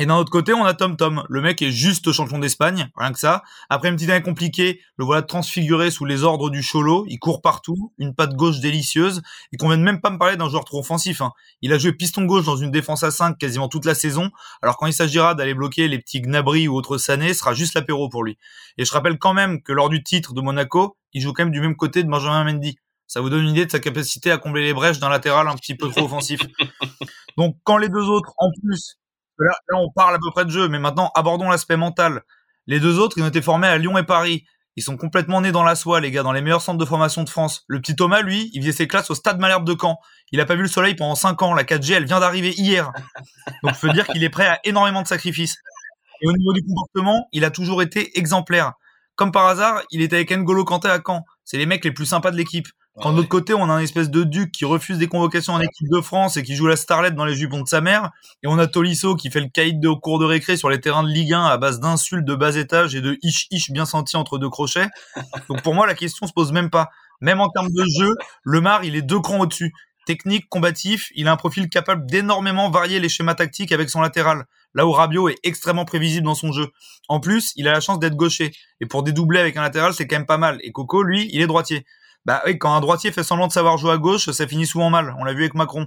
Et 0.00 0.06
d'un 0.06 0.14
autre 0.14 0.30
côté, 0.30 0.54
on 0.54 0.64
a 0.64 0.74
Tom 0.74 0.96
Tom. 0.96 1.24
Le 1.28 1.40
mec 1.40 1.60
est 1.60 1.72
juste 1.72 2.12
champion 2.12 2.38
d'Espagne, 2.38 2.88
rien 2.96 3.12
que 3.12 3.18
ça. 3.18 3.42
Après 3.68 3.88
une 3.88 3.96
petite 3.96 4.10
année 4.10 4.22
compliquée, 4.22 4.80
le 4.96 5.04
voilà 5.04 5.22
transfiguré 5.22 5.90
sous 5.90 6.04
les 6.04 6.22
ordres 6.22 6.50
du 6.50 6.62
Cholo. 6.62 7.04
Il 7.08 7.18
court 7.18 7.42
partout, 7.42 7.92
une 7.98 8.14
patte 8.14 8.34
gauche 8.34 8.60
délicieuse. 8.60 9.22
Et 9.52 9.56
qu'on 9.56 9.66
vient 9.66 9.76
de 9.76 9.82
même 9.82 10.00
pas 10.00 10.10
me 10.10 10.18
parler 10.18 10.36
d'un 10.36 10.48
joueur 10.48 10.64
trop 10.64 10.78
offensif. 10.78 11.20
Hein. 11.20 11.32
Il 11.62 11.72
a 11.72 11.78
joué 11.78 11.92
piston 11.92 12.26
gauche 12.26 12.44
dans 12.44 12.54
une 12.54 12.70
défense 12.70 13.02
à 13.02 13.10
5 13.10 13.38
quasiment 13.38 13.68
toute 13.68 13.84
la 13.86 13.96
saison. 13.96 14.30
Alors 14.62 14.76
quand 14.76 14.86
il 14.86 14.92
s'agira 14.92 15.34
d'aller 15.34 15.52
bloquer 15.52 15.88
les 15.88 15.98
petits 15.98 16.20
Gnabry 16.20 16.68
ou 16.68 16.76
autres 16.76 16.96
Sané, 16.96 17.34
ce 17.34 17.40
sera 17.40 17.52
juste 17.52 17.74
l'apéro 17.74 18.08
pour 18.08 18.22
lui. 18.22 18.38
Et 18.76 18.84
je 18.84 18.92
rappelle 18.92 19.18
quand 19.18 19.34
même 19.34 19.62
que 19.62 19.72
lors 19.72 19.88
du 19.88 20.04
titre 20.04 20.32
de 20.32 20.40
Monaco, 20.40 20.96
il 21.12 21.22
joue 21.22 21.32
quand 21.32 21.42
même 21.42 21.52
du 21.52 21.60
même 21.60 21.74
côté 21.74 22.04
de 22.04 22.08
Benjamin 22.08 22.44
Mendy. 22.44 22.76
Ça 23.08 23.20
vous 23.20 23.30
donne 23.30 23.42
une 23.42 23.50
idée 23.50 23.66
de 23.66 23.70
sa 23.72 23.80
capacité 23.80 24.30
à 24.30 24.38
combler 24.38 24.62
les 24.62 24.74
brèches 24.74 25.00
d'un 25.00 25.08
latéral 25.08 25.48
un 25.48 25.56
petit 25.56 25.74
peu 25.74 25.88
trop 25.90 26.04
offensif. 26.04 26.40
Donc 27.36 27.56
quand 27.64 27.78
les 27.78 27.88
deux 27.88 28.04
autres, 28.04 28.32
en 28.38 28.50
plus, 28.62 28.96
Là, 29.38 29.52
on 29.74 29.90
parle 29.90 30.14
à 30.14 30.18
peu 30.18 30.30
près 30.30 30.44
de 30.44 30.50
jeu, 30.50 30.68
mais 30.68 30.78
maintenant, 30.78 31.10
abordons 31.14 31.48
l'aspect 31.48 31.76
mental. 31.76 32.22
Les 32.66 32.80
deux 32.80 32.98
autres, 32.98 33.16
ils 33.18 33.24
ont 33.24 33.28
été 33.28 33.42
formés 33.42 33.68
à 33.68 33.78
Lyon 33.78 33.96
et 33.98 34.02
Paris. 34.02 34.44
Ils 34.76 34.82
sont 34.82 34.96
complètement 34.96 35.40
nés 35.40 35.52
dans 35.52 35.64
la 35.64 35.74
soie, 35.74 36.00
les 36.00 36.10
gars, 36.10 36.22
dans 36.22 36.32
les 36.32 36.40
meilleurs 36.40 36.62
centres 36.62 36.78
de 36.78 36.84
formation 36.84 37.24
de 37.24 37.28
France. 37.28 37.64
Le 37.66 37.80
petit 37.80 37.96
Thomas, 37.96 38.20
lui, 38.20 38.50
il 38.52 38.62
faisait 38.62 38.72
ses 38.72 38.86
classes 38.86 39.10
au 39.10 39.14
Stade 39.14 39.40
Malherbe 39.40 39.64
de 39.64 39.74
Caen. 39.80 39.98
Il 40.30 40.40
a 40.40 40.44
pas 40.44 40.54
vu 40.54 40.62
le 40.62 40.68
soleil 40.68 40.94
pendant 40.94 41.16
5 41.16 41.42
ans. 41.42 41.54
La 41.54 41.64
4G, 41.64 41.94
elle 41.94 42.04
vient 42.04 42.20
d'arriver 42.20 42.52
hier. 42.56 42.92
Donc, 43.62 43.74
je 43.74 43.80
peux 43.80 43.92
dire 43.92 44.06
qu'il 44.06 44.22
est 44.22 44.30
prêt 44.30 44.46
à 44.46 44.60
énormément 44.64 45.02
de 45.02 45.08
sacrifices. 45.08 45.56
Et 46.20 46.28
au 46.28 46.32
niveau 46.32 46.52
du 46.52 46.62
comportement, 46.62 47.28
il 47.32 47.44
a 47.44 47.50
toujours 47.50 47.82
été 47.82 48.16
exemplaire. 48.18 48.74
Comme 49.16 49.32
par 49.32 49.46
hasard, 49.46 49.82
il 49.90 50.00
était 50.00 50.16
avec 50.16 50.30
N'Golo 50.30 50.64
Kanté 50.64 50.88
à 50.88 51.00
Caen. 51.04 51.24
C'est 51.44 51.58
les 51.58 51.66
mecs 51.66 51.84
les 51.84 51.90
plus 51.92 52.06
sympas 52.06 52.30
de 52.30 52.36
l'équipe. 52.36 52.68
Quand 53.00 53.12
de 53.12 53.16
l'autre 53.16 53.28
côté, 53.28 53.54
on 53.54 53.70
a 53.70 53.72
un 53.72 53.80
espèce 53.80 54.10
de 54.10 54.24
duc 54.24 54.50
qui 54.50 54.64
refuse 54.64 54.98
des 54.98 55.06
convocations 55.06 55.52
en 55.52 55.60
équipe 55.60 55.88
de 55.88 56.00
France 56.00 56.36
et 56.36 56.42
qui 56.42 56.56
joue 56.56 56.66
la 56.66 56.74
starlette 56.74 57.14
dans 57.14 57.24
les 57.24 57.36
jupons 57.36 57.62
de 57.62 57.68
sa 57.68 57.80
mère. 57.80 58.10
Et 58.42 58.48
on 58.48 58.58
a 58.58 58.66
Tolisso 58.66 59.14
qui 59.14 59.30
fait 59.30 59.40
le 59.40 59.48
caïd 59.48 59.80
de 59.80 59.90
cours 59.90 60.18
de 60.18 60.24
récré 60.24 60.56
sur 60.56 60.68
les 60.68 60.80
terrains 60.80 61.04
de 61.04 61.08
Ligue 61.08 61.32
1 61.32 61.44
à 61.44 61.56
base 61.58 61.78
d'insultes 61.78 62.24
de 62.24 62.34
bas 62.34 62.56
étage 62.56 62.96
et 62.96 63.00
de 63.00 63.16
ish 63.22 63.46
ish 63.50 63.70
bien 63.70 63.84
senti 63.84 64.16
entre 64.16 64.38
deux 64.38 64.50
crochets. 64.50 64.88
Donc 65.48 65.62
pour 65.62 65.74
moi, 65.74 65.86
la 65.86 65.94
question 65.94 66.26
se 66.26 66.32
pose 66.32 66.50
même 66.50 66.70
pas. 66.70 66.88
Même 67.20 67.40
en 67.40 67.48
termes 67.48 67.70
de 67.70 67.84
jeu, 67.98 68.14
le 68.42 68.60
Mar, 68.60 68.84
il 68.84 68.96
est 68.96 69.02
deux 69.02 69.20
crans 69.20 69.40
au-dessus. 69.40 69.72
Technique, 70.06 70.48
combatif, 70.48 71.12
il 71.14 71.28
a 71.28 71.32
un 71.32 71.36
profil 71.36 71.68
capable 71.68 72.06
d'énormément 72.06 72.70
varier 72.70 72.98
les 72.98 73.08
schémas 73.08 73.34
tactiques 73.34 73.72
avec 73.72 73.90
son 73.90 74.00
latéral. 74.00 74.46
Là 74.74 74.86
où 74.86 74.92
Rabiot 74.92 75.28
est 75.28 75.38
extrêmement 75.44 75.84
prévisible 75.84 76.24
dans 76.24 76.34
son 76.34 76.50
jeu. 76.50 76.68
En 77.08 77.20
plus, 77.20 77.52
il 77.56 77.68
a 77.68 77.72
la 77.72 77.80
chance 77.80 77.98
d'être 77.98 78.16
gaucher. 78.16 78.52
Et 78.80 78.86
pour 78.86 79.02
dédoubler 79.02 79.38
avec 79.38 79.56
un 79.56 79.62
latéral, 79.62 79.94
c'est 79.94 80.06
quand 80.06 80.16
même 80.16 80.26
pas 80.26 80.38
mal. 80.38 80.58
Et 80.62 80.72
Coco, 80.72 81.02
lui, 81.02 81.28
il 81.32 81.40
est 81.40 81.46
droitier. 81.46 81.84
Bah 82.24 82.42
oui, 82.46 82.58
quand 82.58 82.74
un 82.74 82.80
droitier 82.80 83.12
fait 83.12 83.22
semblant 83.22 83.46
de 83.46 83.52
savoir 83.52 83.78
jouer 83.78 83.92
à 83.92 83.98
gauche, 83.98 84.30
ça 84.30 84.46
finit 84.46 84.66
souvent 84.66 84.90
mal. 84.90 85.14
On 85.18 85.24
l'a 85.24 85.32
vu 85.32 85.40
avec 85.40 85.54
Macron. 85.54 85.86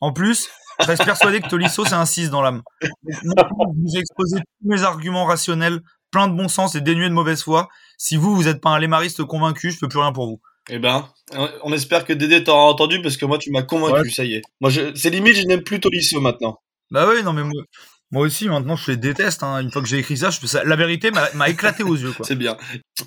En 0.00 0.12
plus, 0.12 0.48
je 0.80 0.86
reste 0.86 1.04
persuadé 1.04 1.40
que 1.40 1.48
Tolisso, 1.48 1.84
c'est 1.84 1.94
un 1.94 2.06
6 2.06 2.30
dans 2.30 2.42
l'âme. 2.42 2.62
Vous 2.82 3.96
ai 3.96 3.98
exposé 3.98 4.36
tous 4.38 4.68
mes 4.68 4.82
arguments 4.82 5.24
rationnels, 5.24 5.80
plein 6.10 6.28
de 6.28 6.34
bon 6.34 6.48
sens 6.48 6.74
et 6.74 6.80
dénués 6.80 7.08
de 7.08 7.14
mauvaise 7.14 7.42
foi. 7.42 7.68
Si 7.96 8.16
vous, 8.16 8.34
vous 8.34 8.44
n'êtes 8.44 8.60
pas 8.60 8.70
un 8.70 8.78
lémariste 8.78 9.24
convaincu, 9.24 9.70
je 9.70 9.78
peux 9.78 9.88
plus 9.88 9.98
rien 9.98 10.12
pour 10.12 10.26
vous. 10.26 10.40
Eh 10.70 10.78
ben, 10.78 11.08
on 11.62 11.72
espère 11.72 12.04
que 12.04 12.12
Dédé 12.12 12.44
t'aura 12.44 12.64
entendu 12.64 13.00
parce 13.00 13.16
que 13.16 13.24
moi, 13.24 13.38
tu 13.38 13.50
m'as 13.50 13.62
convaincu, 13.62 14.02
ouais. 14.02 14.10
ça 14.10 14.24
y 14.24 14.34
est. 14.34 14.42
Moi, 14.60 14.70
c'est 14.70 15.10
limite, 15.10 15.36
je 15.36 15.46
n'aime 15.46 15.62
plus 15.62 15.80
Tolisso 15.80 16.20
maintenant. 16.20 16.60
Bah 16.90 17.06
oui, 17.08 17.22
non 17.22 17.32
mais 17.32 17.42
moi, 17.42 17.62
moi 18.10 18.22
aussi, 18.22 18.48
maintenant, 18.48 18.74
je 18.74 18.90
les 18.90 18.96
déteste. 18.96 19.42
Hein. 19.42 19.60
Une 19.60 19.70
fois 19.70 19.82
que 19.82 19.88
j'ai 19.88 19.98
écrit 19.98 20.16
ça, 20.16 20.30
je 20.30 20.46
ça... 20.46 20.64
la 20.64 20.76
vérité 20.76 21.10
m'a 21.10 21.48
éclaté 21.50 21.82
aux 21.82 21.94
yeux. 21.94 22.14
C'est 22.22 22.36
bien. 22.36 22.56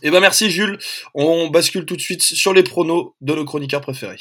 Eh 0.04 0.12
ben 0.12 0.20
merci 0.20 0.52
Jules. 0.52 0.78
On 1.16 1.50
bascule 1.50 1.86
tout 1.86 1.96
de 1.96 2.02
suite 2.02 2.22
sur 2.22 2.54
les 2.54 2.62
pronos 2.62 3.16
de 3.20 3.34
nos 3.34 3.44
chroniqueurs 3.44 3.82
préférés. 3.82 4.20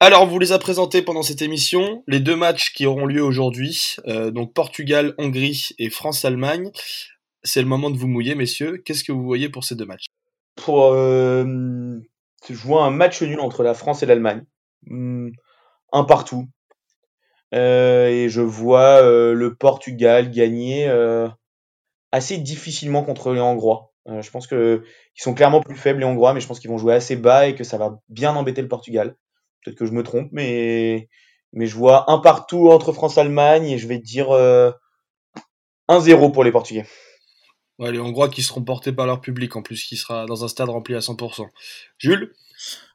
Alors, 0.00 0.22
on 0.22 0.26
vous 0.26 0.38
les 0.38 0.52
a 0.52 0.58
présentés 0.58 1.02
pendant 1.02 1.22
cette 1.22 1.42
émission, 1.42 2.04
les 2.06 2.20
deux 2.20 2.36
matchs 2.36 2.72
qui 2.72 2.86
auront 2.86 3.04
lieu 3.04 3.22
aujourd'hui, 3.22 3.96
euh, 4.06 4.30
donc 4.30 4.54
Portugal, 4.54 5.12
Hongrie 5.18 5.70
et 5.78 5.90
France-Allemagne. 5.90 6.70
C'est 7.42 7.60
le 7.60 7.66
moment 7.66 7.90
de 7.90 7.98
vous 7.98 8.06
mouiller, 8.06 8.36
messieurs. 8.36 8.80
Qu'est-ce 8.84 9.02
que 9.02 9.12
vous 9.12 9.24
voyez 9.24 9.48
pour 9.48 9.64
ces 9.64 9.74
deux 9.74 9.86
matchs? 9.86 10.06
Pour 10.54 10.92
euh, 10.92 11.98
je 12.48 12.54
vois 12.54 12.84
un 12.84 12.90
match 12.90 13.22
nul 13.22 13.40
entre 13.40 13.62
la 13.62 13.74
France 13.74 14.02
et 14.02 14.06
l'Allemagne. 14.06 14.44
Mmh, 14.86 15.30
un 15.92 16.04
partout. 16.04 16.46
Euh, 17.54 18.08
et 18.08 18.28
je 18.28 18.40
vois 18.42 19.02
euh, 19.02 19.32
le 19.32 19.54
Portugal 19.54 20.30
gagner 20.30 20.86
euh, 20.88 21.28
assez 22.12 22.38
difficilement 22.38 23.02
contre 23.02 23.32
les 23.32 23.40
Hongrois. 23.40 23.92
Je 24.20 24.30
pense 24.30 24.46
que 24.46 24.82
ils 25.18 25.22
sont 25.22 25.34
clairement 25.34 25.60
plus 25.60 25.76
faibles 25.76 26.00
les 26.00 26.06
Hongrois, 26.06 26.32
mais 26.32 26.40
je 26.40 26.46
pense 26.46 26.60
qu'ils 26.60 26.70
vont 26.70 26.78
jouer 26.78 26.94
assez 26.94 27.14
bas 27.14 27.46
et 27.46 27.54
que 27.54 27.62
ça 27.62 27.76
va 27.76 28.00
bien 28.08 28.34
embêter 28.34 28.62
le 28.62 28.68
Portugal. 28.68 29.16
Peut-être 29.62 29.76
que 29.76 29.84
je 29.84 29.92
me 29.92 30.02
trompe, 30.02 30.30
mais 30.32 31.10
mais 31.52 31.66
je 31.66 31.76
vois 31.76 32.10
un 32.10 32.18
partout 32.18 32.70
entre 32.70 32.92
France 32.92 33.18
et 33.18 33.20
Allemagne 33.20 33.66
et 33.66 33.76
je 33.76 33.86
vais 33.86 33.98
dire 33.98 34.28
1-0 35.90 36.32
pour 36.32 36.42
les 36.42 36.52
Portugais. 36.52 36.86
Ouais, 37.78 37.92
les 37.92 38.00
Hongrois 38.00 38.28
qui 38.28 38.42
seront 38.42 38.62
portés 38.64 38.92
par 38.92 39.06
leur 39.06 39.20
public 39.20 39.54
en 39.54 39.62
plus, 39.62 39.84
qui 39.84 39.96
sera 39.96 40.26
dans 40.26 40.44
un 40.44 40.48
stade 40.48 40.68
rempli 40.68 40.96
à 40.96 41.00
100%. 41.00 41.46
Jules? 41.98 42.32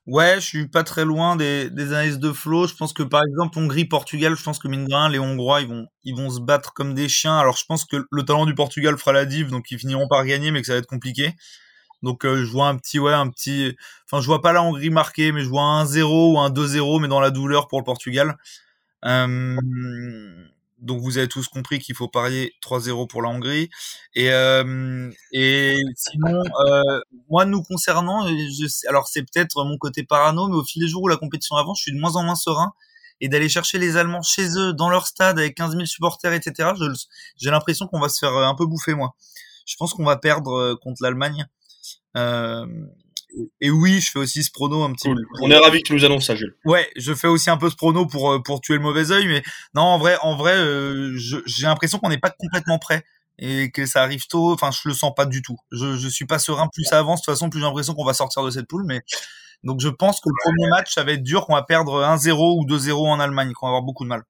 Ouais, 0.08 0.36
je 0.36 0.41
suis 0.41 0.67
pas 0.67 0.84
très 0.84 1.06
loin 1.06 1.36
des, 1.38 1.69
des 1.69 1.93
analyses 1.93 2.19
de 2.19 2.32
Flo. 2.34 2.67
Je 2.67 2.76
pense 2.76 2.93
que 2.93 3.04
par 3.04 3.24
exemple 3.24 3.60
Hongrie-Portugal, 3.60 4.36
je 4.38 4.43
pense 4.43 4.60
que 4.60 4.67
mine 4.67 4.86
de 4.86 4.93
rien, 4.96 5.10
les 5.10 5.19
Hongrois 5.19 5.62
ils 5.62 5.67
vont 5.69 5.88
ils 6.04 6.15
vont 6.15 6.30
se 6.32 6.41
battre 6.41 6.74
comme 6.74 6.93
des 6.96 7.10
chiens. 7.10 7.38
Alors 7.38 7.58
je 7.58 7.65
pense 7.65 7.86
que 7.86 8.06
le 8.12 8.24
talent 8.24 8.46
du 8.46 8.56
Portugal 8.56 8.98
fera 8.98 9.13
la 9.13 9.26
div, 9.26 9.52
donc 9.52 9.72
ils 9.72 9.80
finiront 9.80 10.08
par 10.10 10.26
gagner, 10.26 10.52
mais 10.52 10.62
que 10.62 10.67
ça 10.67 10.74
va 10.74 10.80
être 10.80 10.88
compliqué. 10.88 11.34
Donc 12.04 12.26
je 12.26 12.43
vois 12.52 12.67
un 12.69 12.78
petit 12.78 13.00
ouais 13.00 13.13
un 13.13 13.30
petit 13.30 13.76
enfin 14.12 14.22
je 14.22 14.28
vois 14.28 14.41
pas 14.41 14.54
la 14.54 14.63
Hongrie 14.63 14.89
marquer 14.91 15.32
mais 15.34 15.43
je 15.43 15.50
vois 15.50 15.63
un 15.63 15.86
1-0 15.86 16.34
ou 16.34 16.39
un 16.39 16.50
2-0 16.52 17.00
mais 17.00 17.08
dans 17.10 17.22
la 17.22 17.32
douleur 17.32 17.67
pour 17.69 17.80
le 17.80 17.86
Portugal. 17.86 18.38
Euh, 19.06 19.58
donc 20.84 21.02
vous 21.02 21.17
avez 21.17 21.28
tous 21.28 21.48
compris 21.48 21.80
qu'il 21.80 21.96
faut 21.96 22.08
parier 22.08 22.54
3-0 22.62 23.08
pour 23.08 23.22
la 23.22 23.30
Hongrie. 23.30 23.69
Et, 24.15 24.32
euh, 24.32 25.10
et 25.32 25.76
sinon, 25.96 26.43
euh, 26.67 27.02
moi 27.30 27.46
nous 27.46 27.63
concernant, 27.63 28.28
je 28.28 28.67
sais, 28.67 28.88
alors 28.88 29.08
c'est 29.08 29.22
peut-être 29.24 29.63
mon 29.63 29.78
côté 29.78 30.04
parano, 30.04 30.48
mais 30.48 30.56
au 30.56 30.63
fil 30.63 30.82
des 30.82 30.89
jours 30.89 31.04
où 31.04 31.08
la 31.08 31.17
compétition 31.17 31.56
avance, 31.56 31.80
je 31.80 31.84
suis 31.84 31.93
de 31.93 32.00
moins 32.00 32.15
en 32.15 32.24
moins 32.24 32.36
serein. 32.36 32.74
Et 33.22 33.30
d'aller 33.30 33.48
chercher 33.48 33.78
les 33.78 33.96
Allemands 33.96 34.22
chez 34.22 34.58
eux, 34.58 34.74
dans 34.74 34.89
leur 34.89 35.08
stade, 35.08 35.39
avec 35.39 35.56
15 35.56 35.74
000 35.74 35.86
supporters, 35.86 36.34
etc., 36.34 36.72
j'ai 37.38 37.52
l'impression 37.52 37.88
qu'on 37.88 38.00
va 38.00 38.10
se 38.10 38.19
faire 38.19 38.36
un 38.36 38.56
peu 38.56 38.65
bouffer, 38.65 38.96
moi. 38.96 39.15
Je 39.65 39.76
pense 39.78 39.93
qu'on 39.93 40.04
va 40.04 40.17
perdre 40.17 40.52
euh, 40.52 40.76
contre 40.76 41.02
l'Allemagne. 41.02 41.46
Euh, 42.17 42.65
et 43.62 43.72
oui, 43.72 44.00
je 44.02 44.12
fais 44.12 44.19
aussi 44.19 44.43
ce 44.43 44.52
prono 44.52 44.84
un 44.84 44.93
petit 44.93 45.10
peu. 45.10 45.15
On 45.41 45.50
est 45.50 45.58
ravi 45.58 45.80
que 45.80 45.88
tu 45.88 45.93
nous 45.93 46.06
annonces 46.06 46.28
ça, 46.28 46.36
Jules. 46.36 46.56
Ouais, 46.65 46.89
je 46.96 47.13
fais 47.13 47.28
aussi 47.28 47.50
un 47.50 47.58
peu 47.58 47.69
ce 47.69 47.76
prono 47.76 48.06
pour 48.06 48.32
euh, 48.32 48.39
pour 48.39 48.62
tuer 48.62 48.76
le 48.76 48.82
mauvais 48.82 49.12
oeil, 49.12 49.28
mais 49.28 49.43
non, 49.76 49.84
en 49.84 49.98
vrai, 49.98 50.17
en 50.22 50.36
vrai, 50.36 50.56
euh, 50.56 51.13
j'ai 51.17 51.65
l'impression 51.65 52.00
qu'on 52.00 52.10
n'est 52.10 52.17
pas 52.17 52.30
complètement 52.32 52.80
prêt 52.80 53.04
et 53.39 53.72
que 53.72 53.86
ça 53.86 54.04
arrive 54.04 54.28
tôt. 54.28 54.54
Enfin, 54.54 54.69
je 54.72 54.88
le 54.88 54.93
sens 54.93 55.13
pas 55.15 55.26
du 55.26 55.41
tout. 55.41 55.58
Je 55.72 55.98
je 55.98 56.08
suis 56.08 56.26
pas 56.26 56.39
serein. 56.39 56.67
Plus 56.74 56.84
ça 56.84 57.00
avance, 57.00 57.22
de 57.22 57.26
toute 57.26 57.34
façon, 57.34 57.50
plus 57.50 57.60
j'ai 57.60 57.65
l'impression 57.65 57.93
qu'on 57.93 58.06
va 58.06 58.13
sortir 58.13 58.43
de 58.43 58.50
cette 58.50 58.67
poule. 58.67 58.86
Mais 58.86 59.02
donc, 59.63 59.80
je 59.80 59.89
pense 59.89 60.19
que 60.19 60.30
le 60.30 60.36
premier 60.43 60.69
match, 60.69 60.93
ça 60.93 61.04
va 61.04 61.13
être 61.13 61.24
dur, 61.24 61.46
qu'on 61.46 61.54
va 61.54 61.63
perdre 61.63 62.04
1-0 62.04 62.60
ou 62.60 62.65
2-0 62.65 63.08
en 63.08 63.19
Allemagne, 63.19 63.54
qu'on 63.54 63.67
va 63.67 63.72
avoir 63.72 63.84
beaucoup 63.84 64.04
de 64.04 64.10
mal. 64.10 64.24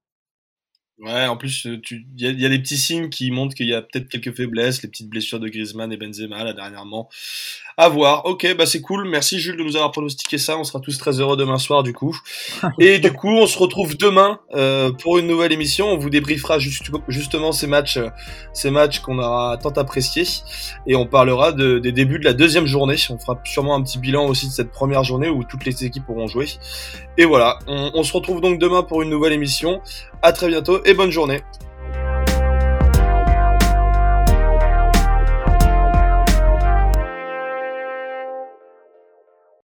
Ouais, 0.99 1.25
en 1.25 1.37
plus, 1.37 1.65
il 1.65 1.81
y, 2.17 2.25
y, 2.25 2.45
a 2.45 2.49
des 2.49 2.59
petits 2.59 2.77
signes 2.77 3.09
qui 3.09 3.31
montrent 3.31 3.55
qu'il 3.55 3.67
y 3.67 3.73
a 3.73 3.81
peut-être 3.81 4.09
quelques 4.09 4.35
faiblesses, 4.35 4.83
les 4.83 4.89
petites 4.89 5.09
blessures 5.09 5.39
de 5.39 5.49
Griezmann 5.49 5.91
et 5.91 5.97
Benzema 5.97 6.43
là 6.43 6.53
dernièrement. 6.53 7.09
À 7.75 7.89
voir. 7.89 8.25
Ok, 8.25 8.55
bah 8.55 8.67
c'est 8.67 8.81
cool. 8.81 9.09
Merci 9.09 9.39
Jules 9.39 9.57
de 9.57 9.63
nous 9.63 9.75
avoir 9.75 9.91
pronostiqué 9.91 10.37
ça. 10.37 10.59
On 10.59 10.63
sera 10.63 10.79
tous 10.79 10.95
très 10.99 11.19
heureux 11.19 11.35
demain 11.35 11.57
soir 11.57 11.81
du 11.81 11.91
coup. 11.91 12.15
Et 12.79 12.99
du 12.99 13.11
coup, 13.11 13.31
on 13.31 13.47
se 13.47 13.57
retrouve 13.57 13.97
demain 13.97 14.39
euh, 14.53 14.91
pour 14.91 15.17
une 15.17 15.25
nouvelle 15.25 15.51
émission. 15.51 15.87
On 15.87 15.97
vous 15.97 16.11
débriefera 16.11 16.59
juste, 16.59 16.91
justement 17.07 17.51
ces 17.51 17.65
matchs, 17.65 17.97
ces 18.53 18.69
matchs 18.69 18.99
qu'on 18.99 19.17
aura 19.17 19.57
tant 19.57 19.71
appréciés, 19.71 20.27
et 20.85 20.95
on 20.95 21.07
parlera 21.07 21.51
de, 21.51 21.79
des 21.79 21.91
débuts 21.91 22.19
de 22.19 22.25
la 22.25 22.33
deuxième 22.33 22.67
journée. 22.67 22.95
On 23.09 23.17
fera 23.17 23.41
sûrement 23.43 23.75
un 23.75 23.81
petit 23.81 23.97
bilan 23.97 24.27
aussi 24.27 24.47
de 24.47 24.53
cette 24.53 24.71
première 24.71 25.03
journée 25.03 25.29
où 25.29 25.43
toutes 25.43 25.65
les 25.65 25.83
équipes 25.83 26.07
auront 26.09 26.27
joué. 26.27 26.45
Et 27.17 27.25
voilà, 27.25 27.57
on, 27.65 27.91
on 27.95 28.03
se 28.03 28.13
retrouve 28.13 28.39
donc 28.39 28.59
demain 28.59 28.83
pour 28.83 29.01
une 29.01 29.09
nouvelle 29.09 29.33
émission. 29.33 29.81
À 30.21 30.31
très 30.31 30.47
bientôt 30.47 30.82
et 30.85 30.93
bonne 30.93 31.11
journée. 31.11 31.41